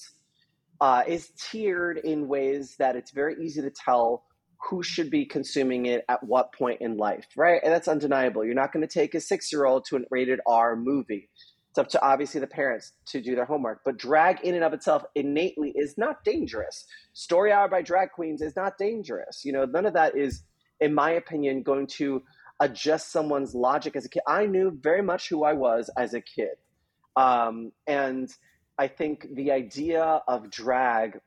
[0.79, 4.23] uh, is tiered in ways that it's very easy to tell
[4.69, 7.59] who should be consuming it at what point in life, right?
[7.63, 8.45] And that's undeniable.
[8.45, 11.29] You're not going to take a six year old to a rated R movie.
[11.73, 13.81] It's up to obviously the parents to do their homework.
[13.83, 16.85] But drag in and of itself innately is not dangerous.
[17.13, 19.43] Story hour by drag queens is not dangerous.
[19.43, 20.43] You know, none of that is,
[20.79, 22.21] in my opinion, going to
[22.59, 24.21] adjust someone's logic as a kid.
[24.27, 26.57] I knew very much who I was as a kid.
[27.15, 28.29] Um, and
[28.77, 31.17] I think the idea of drag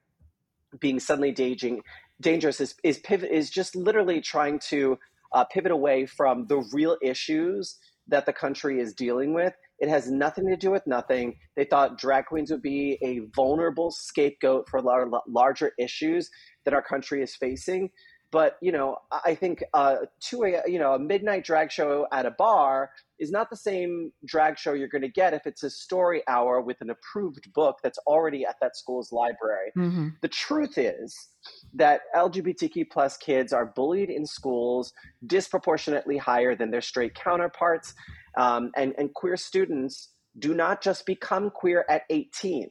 [0.78, 1.80] being suddenly daging,
[2.20, 4.97] dangerous is, is pivot is just literally trying to
[5.32, 9.53] uh, pivot away from the real issues that the country is dealing with.
[9.79, 11.37] It has nothing to do with nothing.
[11.55, 16.31] They thought drag queens would be a vulnerable scapegoat for lar- larger issues
[16.64, 17.91] that our country is facing.
[18.33, 19.97] But you know, I think uh,
[20.29, 24.12] to a you know a midnight drag show at a bar is not the same
[24.27, 27.79] drag show you're going to get if it's a story hour with an approved book
[27.83, 29.70] that's already at that school's library.
[29.77, 30.09] Mm-hmm.
[30.20, 31.29] The truth is
[31.74, 34.93] that LGBTQ plus kids are bullied in schools
[35.27, 37.95] disproportionately higher than their straight counterparts,
[38.37, 42.68] um, and and queer students do not just become queer at 18.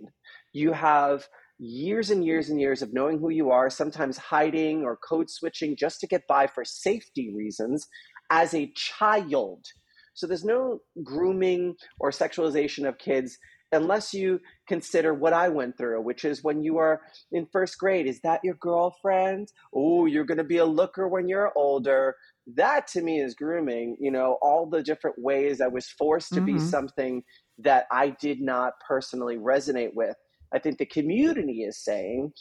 [0.54, 4.98] You have years and years and years of knowing who you are, sometimes hiding or
[4.98, 7.88] code switching just to get by for safety reasons
[8.30, 9.66] as a child.
[10.14, 13.38] So there's no grooming or sexualization of kids
[13.72, 17.02] unless you consider what I went through, which is when you are
[17.32, 19.52] in first grade, is that your girlfriend?
[19.74, 22.16] Oh, you're going to be a looker when you're older.
[22.48, 26.42] That to me is grooming, you know, all the different ways I was forced to
[26.42, 26.60] be Mhm.
[26.60, 27.24] something
[27.58, 30.16] that I did not personally resonate with.
[30.54, 32.34] I think the community is saying,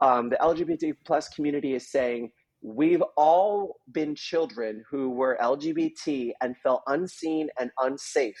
[0.00, 2.32] um, the LGBT plus community is saying,
[2.62, 8.40] we've all been children who were LGBT and felt unseen and unsafe.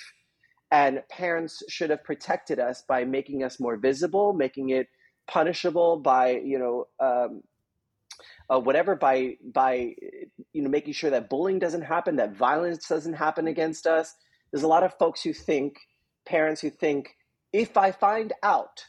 [0.72, 4.86] And parents should have protected us by making us more visible, making it
[5.28, 7.42] punishable by, you know, um,
[8.50, 9.94] uh, whatever by by
[10.52, 14.14] you know making sure that bullying doesn't happen, that violence doesn't happen against us.
[14.50, 15.78] There's a lot of folks who think,
[16.26, 17.16] parents who think,
[17.52, 18.84] if I find out,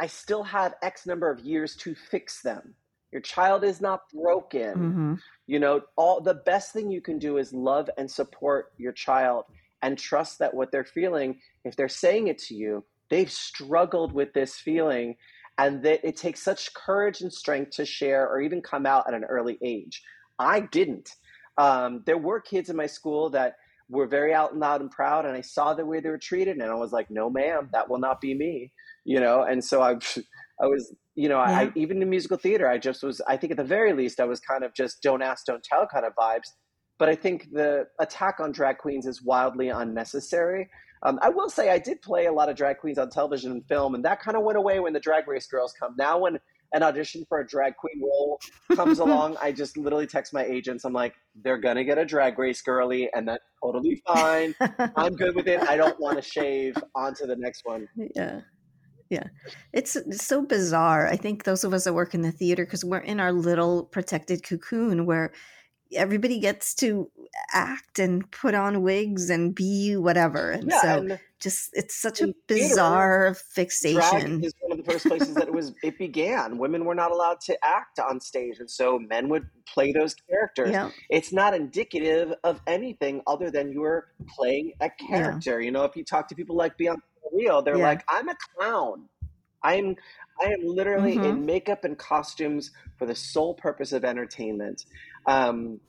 [0.00, 2.74] I still have X number of years to fix them.
[3.12, 4.74] Your child is not broken.
[4.74, 5.14] Mm-hmm.
[5.46, 9.44] You know, all the best thing you can do is love and support your child
[9.82, 14.32] and trust that what they're feeling, if they're saying it to you, they've struggled with
[14.32, 15.16] this feeling
[15.58, 19.14] and that it takes such courage and strength to share or even come out at
[19.14, 20.02] an early age.
[20.38, 21.10] I didn't.
[21.58, 23.54] Um, there were kids in my school that
[23.88, 26.56] were very out and loud and proud, and I saw the way they were treated,
[26.56, 28.72] and I was like, "No, ma'am, that will not be me,"
[29.04, 29.42] you know.
[29.42, 29.96] And so I,
[30.60, 33.20] I was, you know, I, even in musical theater, I just was.
[33.28, 35.86] I think at the very least, I was kind of just "don't ask, don't tell"
[35.86, 36.48] kind of vibes.
[36.98, 40.70] But I think the attack on drag queens is wildly unnecessary.
[41.04, 43.66] Um, I will say I did play a lot of drag queens on television and
[43.66, 45.94] film, and that kind of went away when the Drag Race girls come.
[45.98, 46.38] Now, when
[46.74, 48.40] an audition for a drag queen role
[48.74, 50.84] comes along, I just literally text my agents.
[50.84, 54.54] I'm like, they're gonna get a Drag Race girly, and that's totally fine.
[54.96, 55.60] I'm good with it.
[55.60, 57.88] I don't want to shave onto the next one.
[58.14, 58.40] Yeah.
[59.10, 59.24] Yeah.
[59.74, 61.06] It's, it's so bizarre.
[61.06, 63.84] I think those of us that work in the theater, because we're in our little
[63.84, 65.32] protected cocoon where
[65.94, 67.10] everybody gets to
[67.52, 70.50] act and put on wigs and be whatever.
[70.50, 74.44] And Yeah, so and just it's such a bizarre Drag fixation.
[74.44, 76.58] is one of the first places that it was it began.
[76.58, 80.70] Women were not allowed to act on stage, and so men would play those characters.
[80.70, 80.90] Yeah.
[81.10, 85.60] It's not indicative of anything other than you're playing a character.
[85.60, 86.96] You know, if you talk to people like Del
[87.32, 87.84] Rio, they're Yeah.
[87.84, 89.08] like, "I'm a clown.
[89.64, 89.96] I'm
[90.40, 91.24] I am literally Mhm.
[91.24, 94.82] in makeup and costumes for the sole purpose of entertainment."
[95.26, 95.80] Um,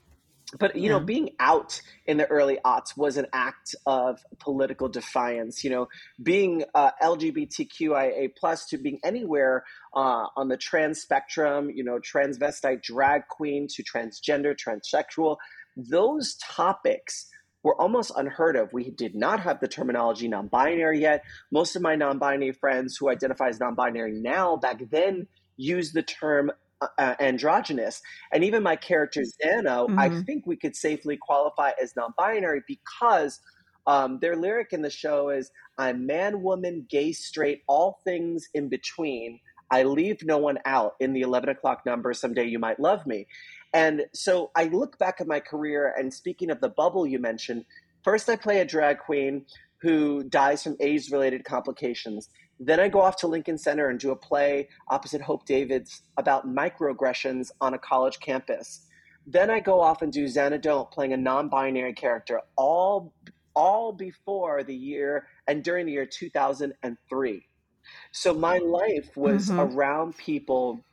[0.59, 5.63] but you know being out in the early aughts was an act of political defiance
[5.63, 5.88] you know
[6.21, 9.63] being uh, lgbtqia plus to being anywhere
[9.95, 15.38] uh, on the trans spectrum you know transvestite drag queen to transgender transsexual
[15.76, 17.28] those topics
[17.64, 18.74] were almost unheard of.
[18.74, 21.24] We did not have the terminology non binary yet.
[21.51, 25.93] Most of my non binary friends who identify as non binary now, back then, used
[25.93, 26.51] the term
[26.82, 28.01] uh, uh, androgynous.
[28.32, 30.26] And even my character, Zanna, I Mhm.
[30.26, 33.39] think we could safely qualify as non binary because
[33.88, 38.70] um, their lyric in the show is I'm man, woman, gay, straight, all things in
[38.70, 39.39] between.
[39.72, 42.14] I leave no one out in the 11 o'clock number.
[42.14, 43.28] Someday you might love me.
[43.74, 47.65] And so I look back at my career, and speaking of the bubble you mentioned,
[48.03, 49.45] first I play a drag queen
[49.82, 52.30] who dies from AIDS related complications.
[52.59, 56.47] Then I go off to Lincoln Center and do a play opposite Hope Davis about
[56.47, 58.88] microaggressions on a college campus.
[59.26, 63.13] Then I go off and do Zanna Don't playing a non binary character, all,
[63.55, 67.47] all before the year and during the year 2003.
[68.11, 69.76] So my life was Mhm.
[69.76, 70.86] around people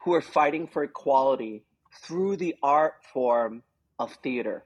[0.00, 1.64] who are fighting for equality
[2.00, 3.62] through the art form
[3.98, 4.64] of theater.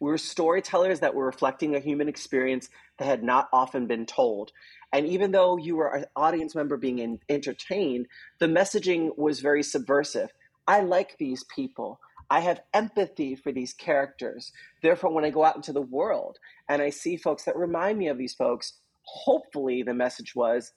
[0.00, 4.52] We were storytellers that were reflecting a human experience that had not often been told.
[4.92, 8.06] And even though you were an audience member being in, entertained,
[8.38, 10.30] the messaging was very subversive.
[10.66, 12.00] I like these people.
[12.30, 14.52] I have empathy for these characters.
[14.82, 16.38] Therefore, when I go out into the world
[16.68, 20.72] and I see folks that remind me of these folks, hopefully the message was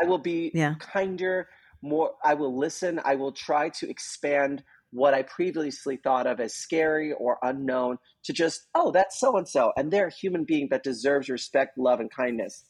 [0.00, 0.74] I will be Yeah.
[0.80, 1.48] kinder,
[1.82, 4.64] more, I will listen, I will try to expand
[4.94, 9.46] what I previously thought of as scary or unknown to just, oh, that's so and
[9.46, 9.72] so.
[9.76, 12.64] And they're a human being that deserves respect, love, and kindness.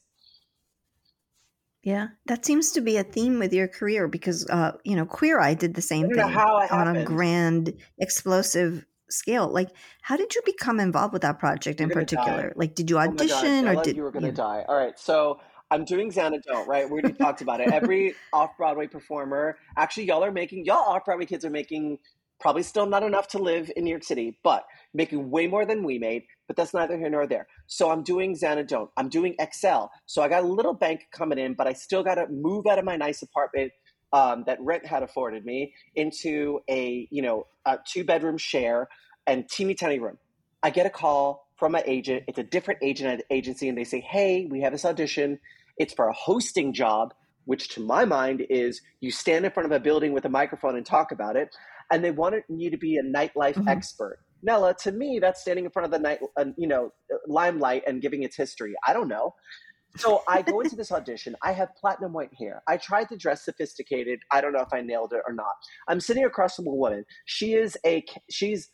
[1.82, 5.38] Yeah, that seems to be a theme with your career because, uh, you know, Queer
[5.38, 9.48] Eye did the same thing on a grand, explosive scale.
[9.48, 9.68] Like,
[10.00, 12.16] how did you become involved with that project in gonna die.
[12.16, 12.52] particular?
[12.56, 14.64] Like, did you Oh God, audition or did you were gonna you- die.
[14.66, 15.40] All right, so
[15.74, 16.86] I'm doing Zanna Don't, right?
[16.86, 17.68] We already talked about it.
[17.72, 21.98] Every off Broadway performer, actually, y'all are making y'all off Broadway kids are making
[22.38, 25.82] probably still not enough to live in New York City, but making way more than
[25.82, 26.22] we made.
[26.46, 27.48] But that's neither here nor there.
[27.66, 28.88] So I'm doing Zanna Don't.
[28.96, 29.90] I'm doing Excel.
[30.06, 32.78] So I got a little bank coming in, but I still got to move out
[32.78, 33.72] of my nice apartment
[34.12, 38.86] um, that rent had afforded me into a you know a two bedroom share
[39.26, 40.18] and teeny tiny room.
[40.62, 42.24] I get a call from my agent.
[42.28, 45.40] It's a different agent at the agency, and they say, "Hey, we have this audition.
[45.76, 47.14] It's for a hosting job."
[47.46, 50.76] Which, to my mind, is you stand in front of a building with a microphone
[50.76, 51.54] and talk about it,
[51.92, 53.68] and they wanted you to be a nightlife Mhm.
[53.68, 54.18] expert.
[54.42, 56.90] Nella, to me, that's standing in front of the night, uh, you know,
[57.26, 58.74] limelight and giving its history.
[58.86, 59.34] I don't know.
[59.96, 61.36] So I go into this audition.
[61.42, 62.62] I have platinum white hair.
[62.66, 64.20] I tried to dress sophisticated.
[64.32, 65.54] I don't know if I nailed it or not.
[65.86, 67.04] I'm sitting across from a woman.
[67.26, 68.70] She is a she's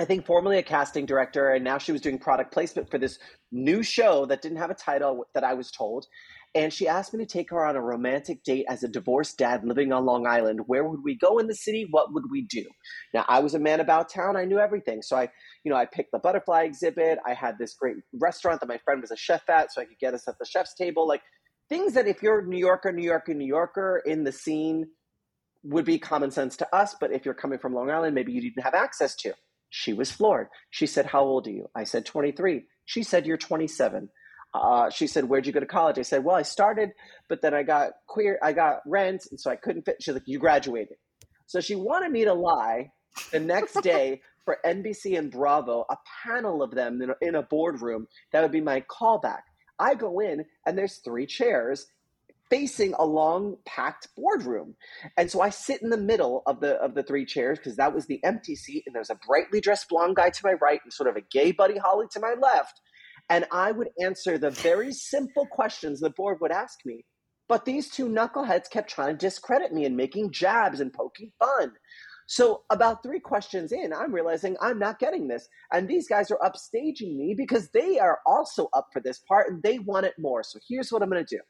[0.00, 3.18] I think formerly a casting director, and now she was doing product placement for this
[3.52, 6.06] new show that didn't have a title that I was told.
[6.54, 9.62] And she asked me to take her on a romantic date as a divorced dad
[9.62, 10.60] living on Long Island.
[10.66, 11.86] Where would we go in the city?
[11.90, 12.64] What would we do?
[13.12, 14.38] Now, I was a man about town.
[14.38, 15.02] I knew everything.
[15.02, 15.28] So I,
[15.64, 17.18] you know, I picked the butterfly exhibit.
[17.26, 19.98] I had this great restaurant that my friend was a chef at, so I could
[20.00, 21.06] get us at the chef's table.
[21.06, 21.20] Like
[21.68, 24.86] things that if you're New Yorker, New Yorker, New Yorker in the scene
[25.62, 26.96] would be common sense to us.
[26.98, 29.34] But if you're coming from Long Island, maybe you didn't have access to.
[29.70, 30.48] She was floored.
[30.70, 31.70] She said, How old are you?
[31.74, 32.64] I said, 23.
[32.84, 34.08] She said, You're 27.
[34.52, 35.98] Uh, she said, Where'd you go to college?
[35.98, 36.90] I said, Well, I started,
[37.28, 40.02] but then I got queer, I got rent, and so I couldn't fit.
[40.02, 40.96] She's like, You graduated.
[41.46, 42.90] So she wanted me to lie
[43.32, 47.42] the next day for NBC and Bravo, a panel of them in a, in a
[47.42, 48.08] boardroom.
[48.32, 49.42] That would be my callback.
[49.78, 51.86] I go in, and there's three chairs
[52.50, 54.74] facing a long packed boardroom.
[55.16, 57.94] And so i sit in the middle of the of the three chairs because that
[57.94, 60.92] was the empty seat and there's a brightly dressed blonde guy to my right and
[60.92, 62.80] sort of a gay buddy holly to my left.
[63.28, 67.04] And i would answer the very simple questions the board would ask me.
[67.48, 71.72] But these two knuckleheads kept trying to discredit me and making jabs and poking fun.
[72.26, 75.48] So about three questions in i'm realizing i'm not getting this.
[75.72, 79.62] And these guys are upstaging me because they are also up for this part and
[79.62, 80.42] they want it more.
[80.42, 81.42] So here's what i'm going to do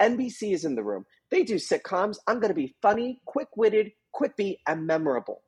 [0.00, 1.04] NBC is in the room.
[1.30, 2.18] They do sitcoms.
[2.26, 5.42] I'm going to be funny, quick witted, quippy, and memorable.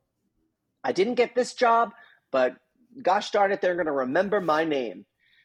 [0.84, 1.90] I didn't get this job,
[2.30, 2.56] but
[3.02, 5.04] gosh darn it, they're going to remember my name.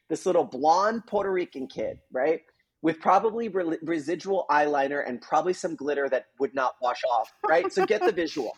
[0.09, 2.41] This little blonde Puerto Rican kid, right?
[2.81, 7.71] With probably re- residual eyeliner and probably some glitter that would not wash off, right?
[7.71, 8.55] So get the visual.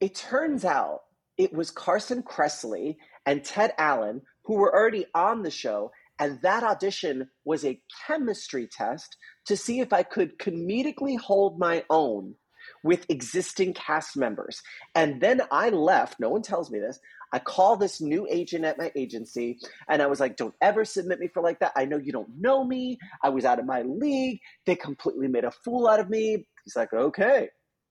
[0.00, 1.00] It turns out
[1.36, 2.96] it was Carson Kressley
[3.26, 5.90] and Ted Allen who were already on the show
[6.22, 9.16] and that audition was a chemistry test
[9.46, 12.36] to see if I could comedically hold my own
[12.84, 14.62] with existing cast members.
[14.94, 17.00] And then I left, no one tells me this.
[17.32, 19.58] I called this new agent at my agency
[19.88, 21.72] and I was like, don't ever submit me for like that.
[21.74, 22.98] I know you don't know me.
[23.20, 24.38] I was out of my league.
[24.64, 26.46] They completely made a fool out of me.
[26.64, 27.48] He's like, okay,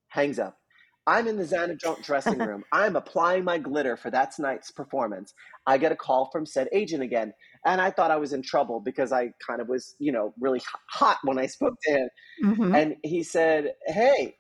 [0.07, 0.60] hangs up.
[1.07, 2.63] I'm in the Zanna dressing room.
[2.71, 5.33] I'm applying my glitter for that night's performance.
[5.65, 7.33] I get a call from said agent again.
[7.65, 10.61] And I thought I was in trouble because I kind of was, you know, really
[10.89, 12.09] hot when I spoke to him.
[12.43, 12.77] Mhm.
[12.77, 14.37] And he said, Hey,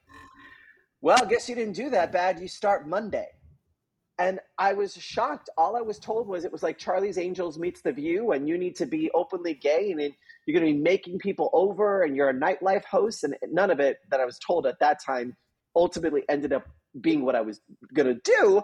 [1.01, 2.39] well, guess you didn't do that bad.
[2.39, 3.27] You start Monday.
[4.19, 5.49] And I was shocked.
[5.57, 8.55] All I was told was it was like Charlie's Angels meets The View, and you
[8.55, 12.29] need to be openly gay, and you're going to be making people over, and you're
[12.29, 13.23] a nightlife host.
[13.23, 15.35] And none of it that I was told at that time
[15.75, 16.67] ultimately ended up
[16.99, 17.61] being what I was
[17.93, 18.61] going to do.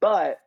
[0.00, 0.38] But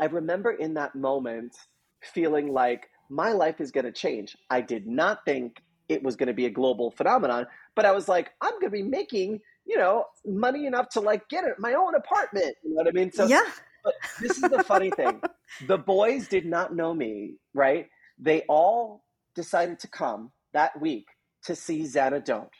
[0.00, 1.56] I remember in that moment
[2.02, 4.36] feeling like my life is going to change.
[4.48, 8.08] I did not think it was going to be a global phenomenon, but I was
[8.08, 11.94] like, I'm going to be making, you know, money enough to like get my own
[11.94, 12.54] apartment.
[12.62, 13.12] You know what I mean?
[13.12, 13.42] So yeah.
[13.82, 15.20] But this is the funny thing.
[15.66, 17.88] The boys did not know me, right?
[18.20, 19.02] They all
[19.34, 21.06] decided to come that week
[21.46, 22.50] to see Zanna Don't.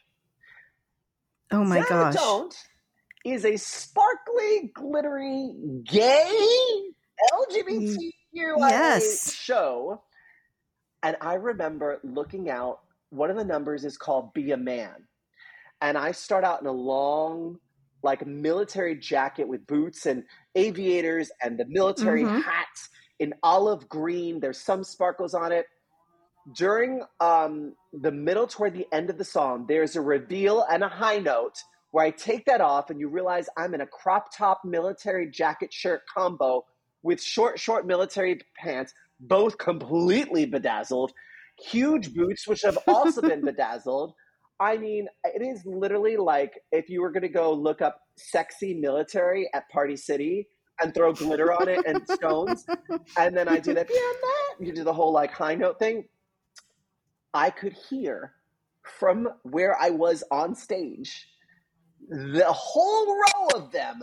[1.53, 2.14] Oh my Zanna gosh.
[2.14, 2.55] Don't
[3.24, 6.92] is a sparkly, glittery, gay
[7.32, 8.11] LGBTQIA
[8.57, 9.32] Yes.
[9.32, 10.03] show.
[11.03, 12.80] And I remember looking out,
[13.11, 15.07] one of the numbers is called Be a Man.
[15.82, 17.59] And I start out in a long,
[18.03, 20.24] like military jacket with boots and
[20.55, 22.42] aviators and the military Mhm.
[22.42, 22.88] hats
[23.18, 24.40] in olive green.
[24.40, 25.66] There's some sparkles on it.
[26.55, 30.88] During um, the middle toward the end of the song, there's a reveal and a
[30.88, 31.57] high note
[31.90, 35.72] where I take that off and you realize I'm in a crop top military jacket
[35.72, 36.64] shirt combo
[37.03, 41.12] with short, short military pants, both completely bedazzled,
[41.59, 44.14] huge boots, which have also been bedazzled.
[44.61, 48.74] I mean, it is literally like if you were going to go look up sexy
[48.74, 50.48] military at Party City
[50.82, 52.66] and throw glitter on it and stones,
[53.18, 53.88] and then I do that,
[54.61, 56.05] you do the whole like high note thing.
[57.35, 58.35] I could hear
[58.83, 61.26] from where I was on stage
[62.09, 64.03] the whole row of them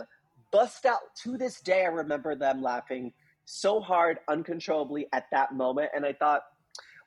[0.50, 1.00] bust out.
[1.24, 3.12] To this day, I remember them laughing
[3.44, 5.90] so hard, uncontrollably at that moment.
[5.94, 6.42] And I thought,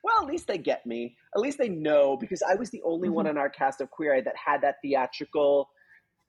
[0.03, 1.15] well, at least they get me.
[1.35, 3.15] At least they know because I was the only mm-hmm.
[3.15, 5.69] one in our cast of Queer Eye that had that theatrical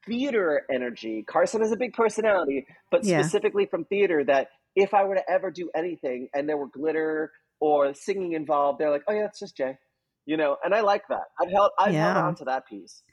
[0.07, 1.25] theater energy.
[1.27, 3.21] Carson is a big personality, but yeah.
[3.21, 7.31] specifically from theater, that if I were to ever do anything and there were glitter
[7.63, 9.79] or singing involved, they're like, oh yeah, it's just Jai,
[10.27, 10.57] you know.
[10.65, 11.27] And I like that.
[11.41, 12.13] I've held I've yeah.
[12.13, 13.05] held on to that piece.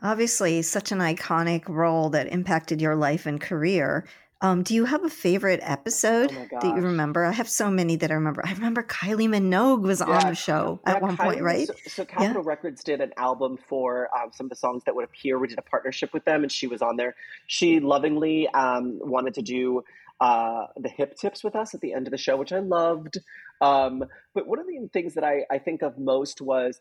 [0.00, 4.06] Obviously, such an iconic role that impacted your life and career.
[4.40, 7.24] Um, do you have a favorite episode oh that you remember?
[7.24, 8.42] I have so many that I remember.
[8.44, 10.06] I remember Kylie Minogue was yeah.
[10.06, 11.66] on the show yeah, at one Kylie, point, right?
[11.66, 12.48] So, so Capitol yeah.
[12.48, 15.38] Records did an album for um, some of the songs that would appear.
[15.38, 17.14] We did a partnership with them, and she was on there.
[17.46, 19.84] She lovingly um, wanted to do
[20.22, 23.18] uh, the hip tips with us at the end of the show, which I loved.
[23.60, 24.04] Um,
[24.34, 26.80] but one of the things that I, I think of most was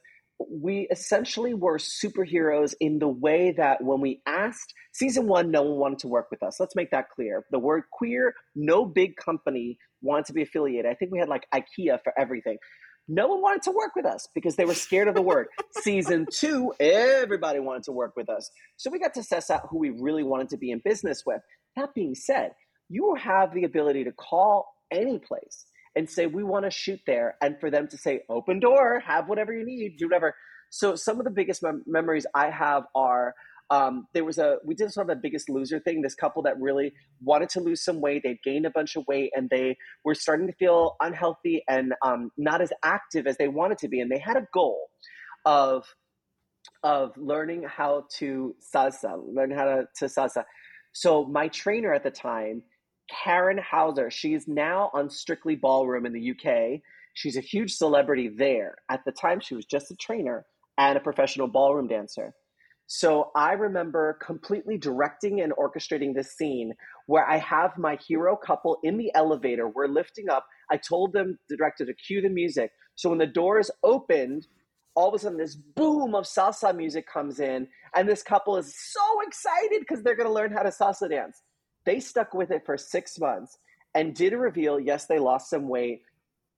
[0.52, 5.80] we essentially were superheroes in the way that when we asked season one, no one
[5.80, 6.60] wanted to work with us.
[6.60, 7.44] Let's make that clear.
[7.50, 10.86] The word queer, no big company wanted to be affiliated.
[10.86, 12.58] I think we had like IKEA for everything.
[13.08, 15.48] No one wanted to work with us because they were scared of the word.
[15.82, 18.52] season two, everybody wanted to work with us.
[18.78, 21.42] So we got to suss out who we really wanted to be in business with.
[21.76, 22.52] That being said,
[22.92, 25.66] you have the ability to call any place
[25.96, 29.28] and say we want to shoot there and for them to say open door have
[29.28, 30.36] whatever you need do whatever.
[30.70, 33.34] So some of the biggest mem- memories i have are
[33.70, 36.02] um, there was a we did sort of a biggest loser thing.
[36.02, 39.32] This couple that really wanted to lose some weight they'd gained a bunch of weight
[39.34, 43.78] and they were starting to feel unhealthy and um, not as active as they wanted
[43.78, 44.90] to be and they had a goal
[45.46, 45.86] of
[46.84, 50.44] of learning how to salsa learn how to, to salsa.
[50.94, 52.64] So my trainer at the time
[53.12, 54.12] Karen Hauer.
[54.12, 56.82] She's now on Strictly Ballroom in the UK.
[57.14, 58.76] She's a huge celebrity there.
[58.90, 60.46] At the time, she was just a trainer
[60.78, 62.34] and a professional ballroom dancer.
[62.88, 66.74] So I remember completely directing and orchestrating this scene
[67.06, 69.70] where I have my hero couple in the elevator.
[69.70, 70.46] We're lifting up.
[70.70, 72.72] I told them, the director, to cue the music.
[72.96, 74.48] So when the doors opened,
[74.96, 78.74] all of a sudden this boom of salsa music comes in, and this couple is
[78.76, 81.42] so excited because they're going to learn how to salsa dance.
[81.86, 83.58] They stuck with it for six months
[83.94, 84.80] and did reveal.
[84.80, 86.04] Yes, they lost some weight,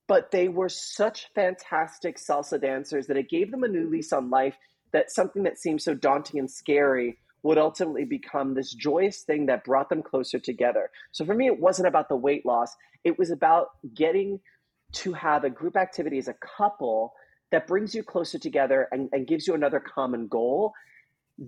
[0.07, 4.30] but they were such fantastic salsa dancers that it gave them a new lease on
[4.30, 4.55] life
[4.91, 9.65] that something that seemed so daunting and scary would ultimately become this joyous thing that
[9.65, 10.89] brought them closer together.
[11.11, 14.39] So for me, it wasn't about the weight loss, it was about getting
[14.93, 17.13] to have a group activity as a couple
[17.51, 20.74] that brings you closer together and, and gives you another common goal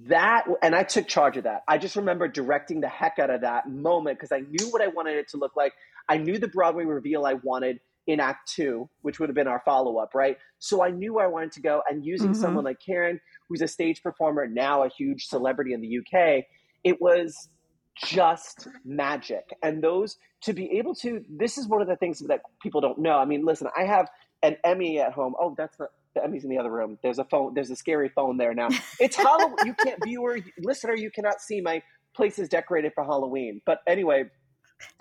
[0.08, 1.64] that and i took charge of that.
[1.68, 4.88] I just remember directing the heck out of that moment because i knew what i
[4.88, 5.74] wanted it to look like.
[6.08, 9.62] I knew the broadway reveal i wanted in act two which would have been our
[9.66, 10.38] follow-up right?
[10.60, 12.42] So i knew where i wanted to go and using mm-hmm.
[12.42, 16.44] someone like karen who's a stage performer now a huge celebrity in the uk
[16.84, 17.50] it was
[17.96, 19.50] just magic.
[19.64, 23.00] And those to be able to this is one of the things that people don't
[23.00, 23.18] know.
[23.18, 24.10] I mean listen i have
[24.44, 25.34] an emmy at home.
[25.40, 26.98] Oh that's not the Emmy's in the other room.
[27.04, 27.54] There's a phone.
[27.54, 28.70] There's a scary phone there now.
[29.00, 29.56] It's Halloween.
[29.66, 30.96] you can't viewer listener.
[30.96, 31.82] You cannot see my
[32.16, 33.62] place is decorated for Halloween.
[33.66, 34.26] But anyway,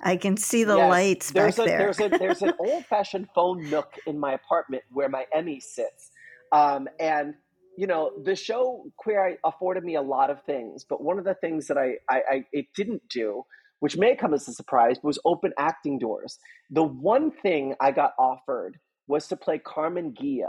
[0.01, 1.79] I can see the yes, lights there's back a, there.
[1.79, 6.11] There's a there's an old fashioned phone nook in my apartment where my Emmy sits,
[6.53, 7.35] um, and
[7.77, 10.85] you know the show Queer Eye afforded me a lot of things.
[10.89, 13.45] But one of the things that I, I, I it didn't do
[13.85, 16.39] which may come as a surprise, was open acting doors.
[16.71, 20.49] The one thing I got offered was to play Carmen Ghia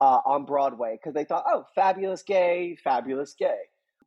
[0.00, 3.58] uh, on Broadway because they thought, oh, fabulous gay, fabulous gay.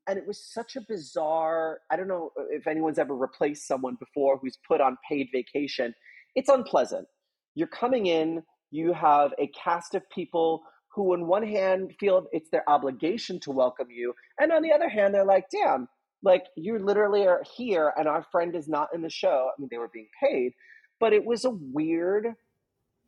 [0.07, 4.37] And it was such a bizarre, I don't know if anyone's ever replaced someone before
[4.37, 5.93] who's put on paid vacation.
[6.35, 7.07] It's unpleasant.
[7.55, 10.63] You're coming in, you have a cast of people
[10.93, 14.13] who, on one hand, feel it's their obligation to welcome you.
[14.39, 15.87] And on the other hand, they're like, damn,
[16.23, 19.49] like you literally are here and our friend is not in the show.
[19.49, 20.53] I mean, they were being paid,
[20.99, 22.27] but it was a weird,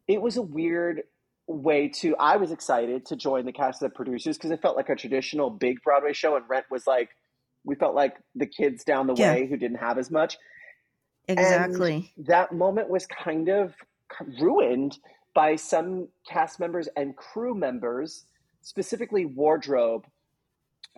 [0.08, 1.04] it was a weird
[1.48, 4.78] way to I was excited to join the cast of the producers because it felt
[4.78, 7.10] like a traditional big Broadway show and Rent was like
[7.66, 9.34] we felt like the kids down the yeah.
[9.34, 10.38] way who didn't have as much.
[11.28, 12.12] Exactly.
[12.18, 13.74] And that moment was kind of
[14.42, 14.98] ruined
[15.34, 18.26] by some cast members and crew members,
[18.62, 20.06] specifically wardrobe,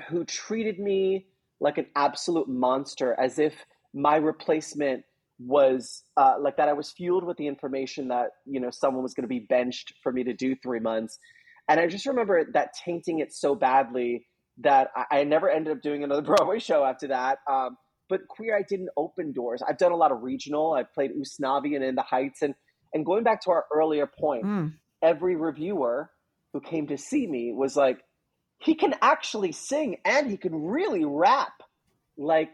[0.09, 1.27] who treated me
[1.59, 3.53] like an absolute monster, as if
[3.93, 5.03] my replacement
[5.39, 6.69] was uh, like that.
[6.69, 9.93] I was fueled with the information that you know someone was going to be benched
[10.01, 11.17] for me to do three months,
[11.69, 14.25] and I just remember that tainting it so badly
[14.59, 17.39] that I, I never ended up doing another Broadway show after that.
[17.51, 17.77] Um,
[18.07, 19.61] but Queer I didn't open doors.
[19.67, 20.73] I've done a lot of regional.
[20.73, 22.53] I've played Usnavi and In the Heights, and
[22.93, 24.73] and going back to our earlier point, Mm.
[25.01, 26.11] every reviewer
[26.53, 27.99] who came to see me was like,
[28.59, 31.51] he can actually sing and he can really rap.
[32.17, 32.53] Like,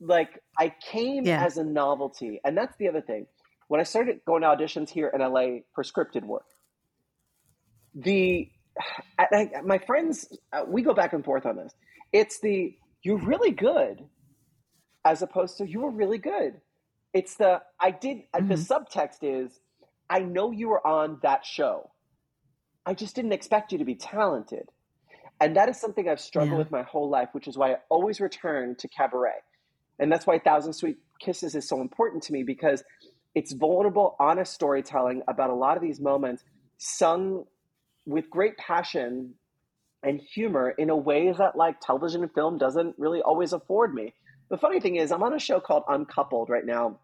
[0.00, 1.38] like I came Yeah.
[1.38, 3.26] as a novelty, and that's the other thing.
[3.68, 6.46] When I started going to auditions here in LA for scripted work,
[7.94, 8.50] the
[9.18, 11.74] I, I, my friends, uh, we go back and forth on this.
[12.12, 12.74] It's the
[13.04, 14.04] you're really good,
[15.04, 16.60] as opposed to you were really good.
[17.14, 18.22] It's the I did.
[18.34, 19.60] uh The subtext is
[20.10, 21.92] I know you were on that show.
[22.86, 24.70] I just didn't expect you to be talented.
[25.40, 26.58] And that is something I've struggled Yeah.
[26.58, 29.40] with my whole life, which is why I always return to cabaret.
[29.98, 32.82] And that's why Thousand Sweet Kisses is so important to me because
[33.34, 36.44] it's vulnerable, honest storytelling about a lot of these moments
[36.78, 37.44] sung
[38.06, 39.34] with great passion
[40.02, 44.12] and humor in a way that like television and film doesn't really always afford me.
[44.50, 46.98] The funny thing is I'm on a show called Uncoupled right now.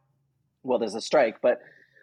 [0.63, 1.61] Well, there's a strike, but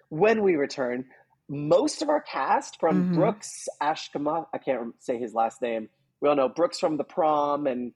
[0.10, 1.06] when we return,
[1.48, 3.14] most of our cast from Mhm.
[3.14, 5.90] Brooks Ashkama, I can't say his last name.
[6.20, 7.94] We all know Brooks from the prom and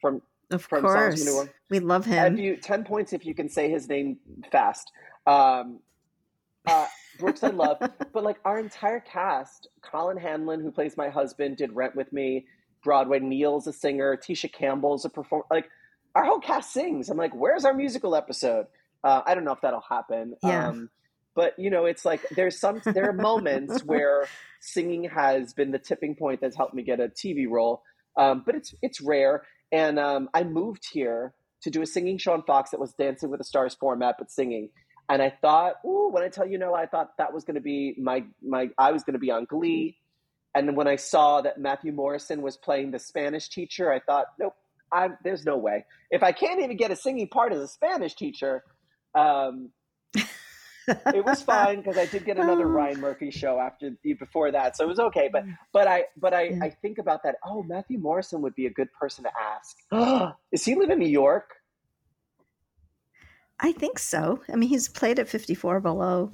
[0.00, 0.20] from
[0.50, 1.24] Of from Songs course.
[1.24, 1.50] New Orleans.
[1.70, 2.38] We love him.
[2.38, 4.18] you ten points if you can say his name
[4.50, 4.92] fast.
[5.26, 5.80] Um,
[6.66, 6.86] uh,
[7.18, 7.78] Brooks, I love,
[8.12, 12.46] but like our entire cast: Colin Hanlon, who plays my husband, did Rent with me.
[12.82, 13.18] Broadway.
[13.18, 14.16] Neil's a singer.
[14.16, 15.46] Tisha Campbell's a performer.
[15.50, 15.68] Like
[16.14, 17.08] our whole cast sings.
[17.08, 18.66] I'm like, where's our musical episode?
[19.02, 20.34] Uh, I don't know if that'll happen.
[20.42, 20.68] Yeah.
[20.68, 20.90] Um,
[21.34, 24.28] but you know, it's like there's some there are moments where
[24.60, 27.82] singing has been the tipping point that's helped me get a TV role.
[28.16, 29.42] Um, but it's it's rare.
[29.72, 33.30] And um, I moved here to do a singing show on Fox that was Dancing
[33.30, 34.68] with the Stars format, but singing.
[35.08, 37.60] And I thought, ooh, when I tell you no, I thought that was going to
[37.60, 38.70] be my my.
[38.78, 39.98] I was going to be on Glee.
[40.54, 44.54] And when I saw that Matthew Morrison was playing the Spanish teacher, I thought, nope,
[44.92, 45.84] I'm, there's no way.
[46.10, 48.62] If I can't even get a singing part as a Spanish teacher,
[49.16, 49.70] um,
[50.88, 54.84] it was fine because I did get another Ryan Murphy show after before that, so
[54.84, 55.28] it was okay.
[55.32, 57.36] But but I but I I think about that.
[57.44, 59.76] Oh, Matthew Morrison would be a good person to ask.
[60.52, 61.54] Does he live in New York?
[63.60, 64.40] I think so.
[64.52, 66.32] I mean, he's played at 54 below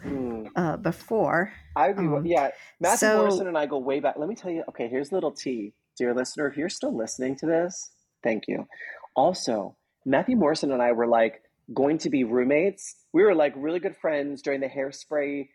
[0.56, 1.52] uh, before.
[1.76, 2.06] I agree.
[2.06, 4.16] Um, yeah, Matthew so- Morrison and I go way back.
[4.16, 4.64] Let me tell you.
[4.70, 6.48] Okay, here's a little tea, dear listener.
[6.48, 7.90] If you're still listening to this,
[8.22, 8.66] thank you.
[9.14, 9.76] Also,
[10.06, 11.42] Matthew Morrison and I were like
[11.72, 12.96] going to be roommates.
[13.12, 15.48] We were like really good friends during the hairspray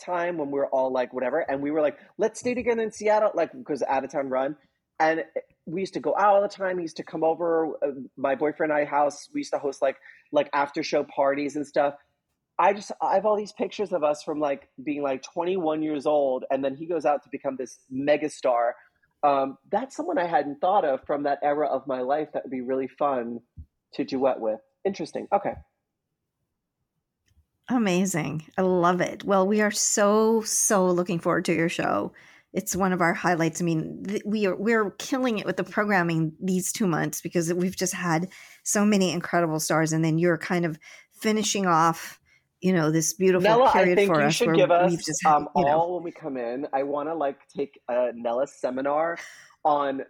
[0.00, 2.90] time when we were all like whatever, and we were like, let's stay together in
[2.90, 4.56] Seattle, like because out of town run.
[5.00, 5.24] And
[5.66, 6.78] we used to go out all the time.
[6.78, 9.28] He used to come over uh, my boyfriend and I house.
[9.32, 9.96] We used to host like
[10.30, 11.94] like after show parties and stuff.
[12.58, 16.06] I just I have all these pictures of us from like being like 21 years
[16.06, 18.72] old, and then he goes out to become this megastar.
[19.24, 22.28] Um, that's someone I hadn't thought of from that era of my life.
[22.34, 23.40] That would be really fun
[23.94, 24.60] to duet with.
[24.84, 25.28] Interesting.
[25.32, 25.54] Okay.
[27.68, 28.44] Amazing.
[28.58, 29.24] I love it.
[29.24, 32.12] Well, we are so, so looking forward to your show.
[32.52, 33.62] It's one of our highlights.
[33.62, 37.52] I mean, th- we are we're killing it with the programming these two months because
[37.54, 38.28] we've just had
[38.62, 40.78] so many incredible stars, and then you're kind of
[41.14, 42.20] finishing off,
[42.60, 45.24] you know, this beautiful Nella, I period think for you us should give us just
[45.24, 46.66] um, you know, all when we come in.
[46.74, 49.18] I want to like take a Nella seminar
[49.64, 50.02] on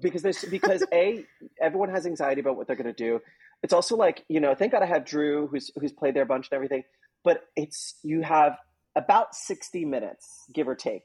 [0.00, 1.24] because there's because a
[1.60, 3.20] everyone has anxiety about what they're going to do.
[3.62, 6.26] It's also like you know, thank God I have Drew who's who's played there a
[6.26, 6.82] bunch and everything.
[7.24, 8.56] But it's you have
[8.96, 11.02] about sixty minutes, give or take,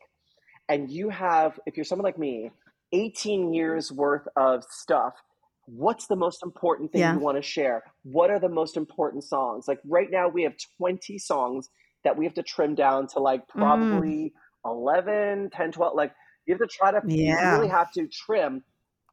[0.70, 2.52] and you have if you're someone like me,
[2.94, 5.14] eighteen years worth of stuff.
[5.68, 7.14] What's the most important thing Yeah.
[7.14, 7.84] you want to share?
[8.04, 9.68] What are the most important songs?
[9.68, 11.70] Like right now, we have 20 songs
[12.04, 13.60] that we have to trim down to like Mm.
[13.62, 14.34] probably
[14.64, 15.96] 11, 10, 12.
[15.96, 16.14] Like
[16.46, 18.64] you have to try to, you really have to trim.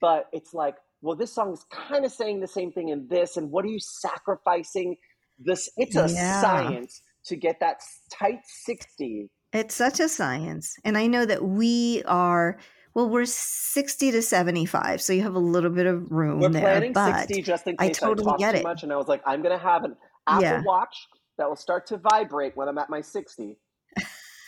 [0.03, 3.37] But it's like, well, this song is kind of saying the same thing in this.
[3.37, 4.97] And what are you sacrificing?
[5.39, 6.41] This, it's a Yeah.
[6.41, 7.81] science to get that
[8.11, 9.29] tight 60.
[9.53, 10.77] It's such a science.
[10.85, 12.59] And I know that we are,
[12.95, 15.03] well, we're 60 to 75.
[15.03, 16.63] So you have a little bit of room We're there.
[16.63, 18.63] planning But 60 just in case I totally talk get too it.
[18.63, 18.83] much.
[18.83, 19.97] And I was like, I'm going to have an
[20.29, 20.63] Apple Yeah.
[20.63, 23.59] Watch that will start to vibrate when I'm at my 60.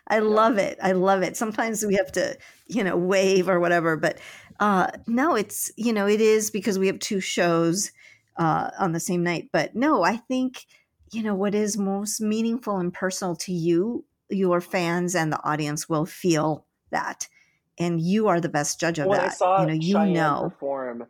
[0.08, 0.78] I love it.
[0.82, 1.38] I love it.
[1.38, 4.20] Sometimes we have to, you know, wave or whatever, but
[4.60, 7.92] uh no, it's, you know, it is because we have two shows
[8.38, 9.50] uh on the same night.
[9.52, 10.66] But no, I think,
[11.12, 15.90] you know, what is most meaningful and personal to you, your fans and the audience
[15.90, 17.28] will feel that.
[17.78, 19.32] and you are the best judge of when that.
[19.32, 20.50] I saw you know, you Cheyenne know.
[20.50, 21.06] perform,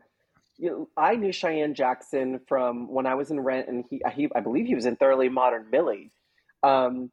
[0.57, 4.29] you know, I knew Cheyenne Jackson from when I was in Rent, and he, he
[4.35, 6.11] I believe he was in Thoroughly Modern Millie.
[6.63, 7.11] Um,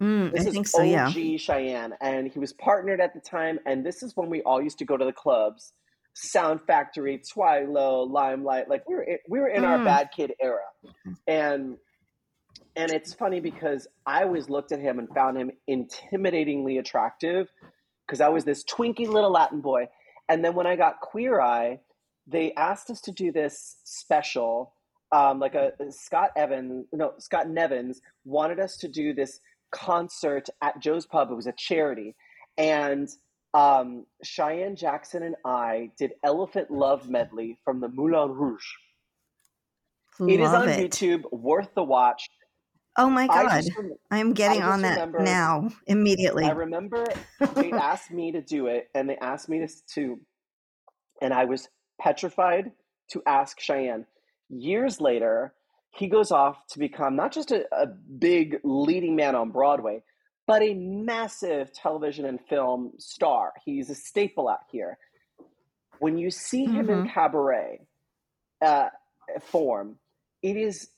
[0.00, 1.36] Mm, this I is think so, OG yeah.
[1.36, 3.58] Cheyenne, and he was partnered at the time.
[3.66, 5.72] And this is when we all used to go to the clubs,
[6.14, 8.68] Sound Factory, Twilo, Limelight.
[8.68, 9.84] Like we were in, we were in our Mm.
[9.84, 10.64] bad kid era,
[11.26, 11.76] and
[12.76, 17.48] and it's funny because I always looked at him and found him intimidatingly attractive
[18.06, 19.88] because I was this twinky little Latin boy.
[20.28, 21.80] And then when I got Queer Eye,
[22.26, 24.72] they asked us to do this special.
[25.12, 29.40] Um, like a Scott Evans, no, Scott Nevins wanted us to do this
[29.72, 31.30] concert at Joe's Pub.
[31.30, 32.14] It was a charity.
[32.58, 33.08] And
[33.54, 38.66] um, Cheyenne Jackson and I did Elephant Love Medley from the Moulin Rouge.
[40.28, 40.90] It is on it.
[40.90, 42.28] YouTube, worth the watch.
[42.98, 43.64] Oh my God.
[43.78, 46.44] rem- I'm getting on that remember- now, immediately.
[46.44, 47.06] I remember
[47.54, 50.20] they asked me to do it, and they asked me to, to,
[51.22, 51.68] and I was
[52.00, 52.72] petrified
[53.12, 54.04] to ask Cheyenne.
[54.50, 55.54] Years later,
[55.92, 60.02] he goes off to become not just a, a big leading man on Broadway,
[60.46, 63.52] but a massive television and film star.
[63.64, 64.98] He's a staple out here.
[65.98, 67.12] When you see him in Mhm.
[67.12, 67.80] cabaret
[68.62, 68.88] uh,
[69.40, 69.98] form,
[70.42, 70.90] it is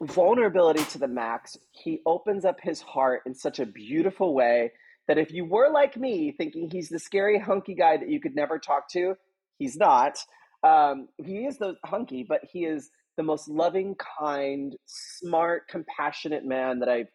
[0.00, 1.56] vulnerability to the max.
[1.72, 4.72] He opens up his heart in such a beautiful way
[5.08, 8.34] that if you were like me, thinking he's the scary, hunky guy that you could
[8.34, 9.14] never talk to,
[9.58, 10.18] he's not.
[10.62, 16.78] Um, he is the hunky, but he is the most loving, kind, smart, compassionate man
[16.80, 17.06] that I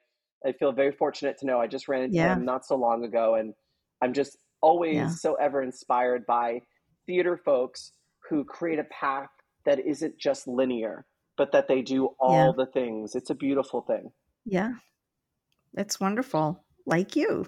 [0.45, 1.59] I feel very fortunate to know.
[1.59, 2.33] I just ran into Yeah.
[2.33, 3.53] him not so long ago, and
[4.01, 5.09] I'm just always Yeah.
[5.09, 6.61] so ever inspired by
[7.05, 7.91] theater folks
[8.29, 9.29] who create a path
[9.65, 11.05] that isn't just linear,
[11.37, 13.15] but that they do all the things.
[13.15, 14.13] It's a beautiful thing.
[14.45, 14.75] Yeah.
[15.77, 16.63] It's wonderful.
[16.85, 17.45] Like you.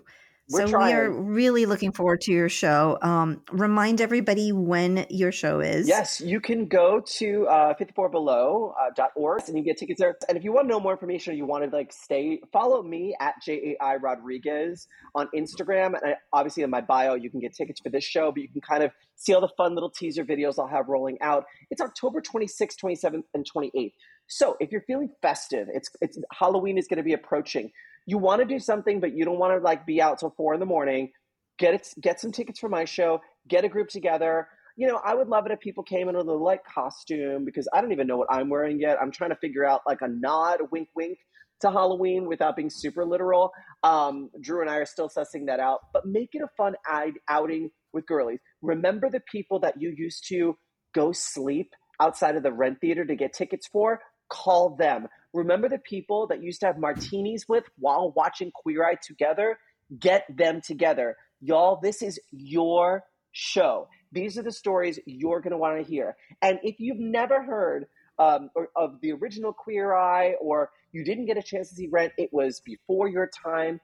[0.52, 2.98] We're so we are really looking forward to your show.
[3.02, 5.88] Um, remind everybody when your show is.
[5.88, 10.18] Yes, you can go to uh, 54below.org uh, dot org and you get tickets there.
[10.28, 12.84] And if you want to know more information or you want to like stay, follow
[12.84, 15.94] me at J-A-I Rodriguez on Instagram.
[16.02, 18.50] And I, obviously in my bio, you can get tickets for this show, but you
[18.50, 21.46] can kind of see all the fun little teaser videos I'll have rolling out.
[21.70, 23.94] It's October 26th, 27th, and 28th.
[24.28, 27.72] So if you're feeling festive, it's, it's Halloween is going to be approaching.
[28.06, 30.54] You want to do something, but you don't want to like be out till four
[30.54, 31.12] in the morning.
[31.60, 33.22] Get it, get some tickets for my show.
[33.48, 34.48] Get a group together.
[34.78, 37.68] You know, I would love it if people came in with a light costume because
[37.74, 38.98] I don't even know what I'm wearing yet.
[39.02, 41.20] I'm trying to figure out like a nod, a wink, wink
[41.62, 43.52] to Halloween without being super literal.
[43.84, 47.14] Um, Drew and I are still sussing that out, but make it a fun out-
[47.28, 48.40] outing with girlies.
[48.62, 50.58] Remember the people that you used to
[50.94, 54.02] go sleep outside of the rent theater to get tickets for?
[54.30, 55.08] Call them.
[55.34, 59.58] Remember the people that used to have martinis with while watching Queer Eye together?
[60.00, 61.18] Get them together.
[61.42, 63.88] Y'all, this is your show.
[64.12, 66.16] These are the stories you're going to want to hear.
[66.42, 67.86] And if you've never heard
[68.20, 71.88] um, or, of the original Queer Eye or you didn't get a chance to see
[71.88, 73.80] Rent, it was before your time,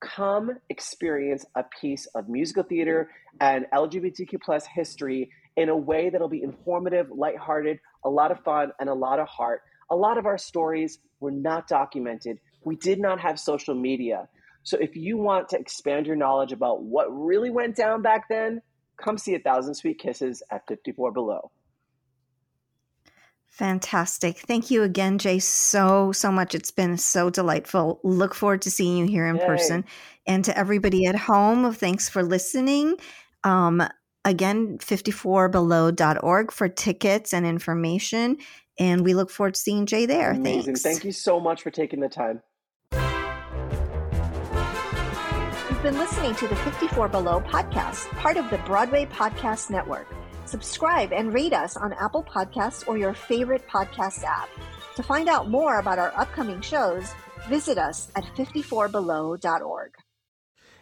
[0.00, 6.28] come experience a piece of musical theater and LGBTQ plus history in a way that'll
[6.28, 9.62] be informative, lighthearted, a lot of fun, and a lot of heart.
[9.92, 12.40] A lot of our stories were not documented.
[12.64, 14.26] We did not have social media.
[14.62, 18.62] So if you want to expand your knowledge about what really went down back then,
[18.96, 21.50] come see A Thousand Sweet Kisses at 54 Below.
[23.48, 24.38] Fantastic.
[24.38, 26.54] Thank you again, Jai, so, so much.
[26.54, 28.00] It's been so delightful.
[28.02, 29.44] Look forward to seeing you here in Yay.
[29.44, 29.84] person.
[30.26, 32.94] And to everybody at home, thanks for listening.
[33.44, 33.86] Um,
[34.24, 38.38] again, 54below.org for tickets and information.
[38.78, 40.30] And we look forward to seeing Jai there.
[40.30, 40.76] Amazing.
[40.76, 40.82] Thanks.
[40.82, 42.42] Thank you so much for taking the time.
[45.70, 50.06] You've been listening to the 54 Below podcast, part of the Broadway Podcast Network.
[50.44, 54.48] Subscribe and rate us on Apple Podcasts or your favorite podcast app.
[54.96, 57.10] To find out more about our upcoming shows,
[57.48, 59.92] visit us at 54below.org.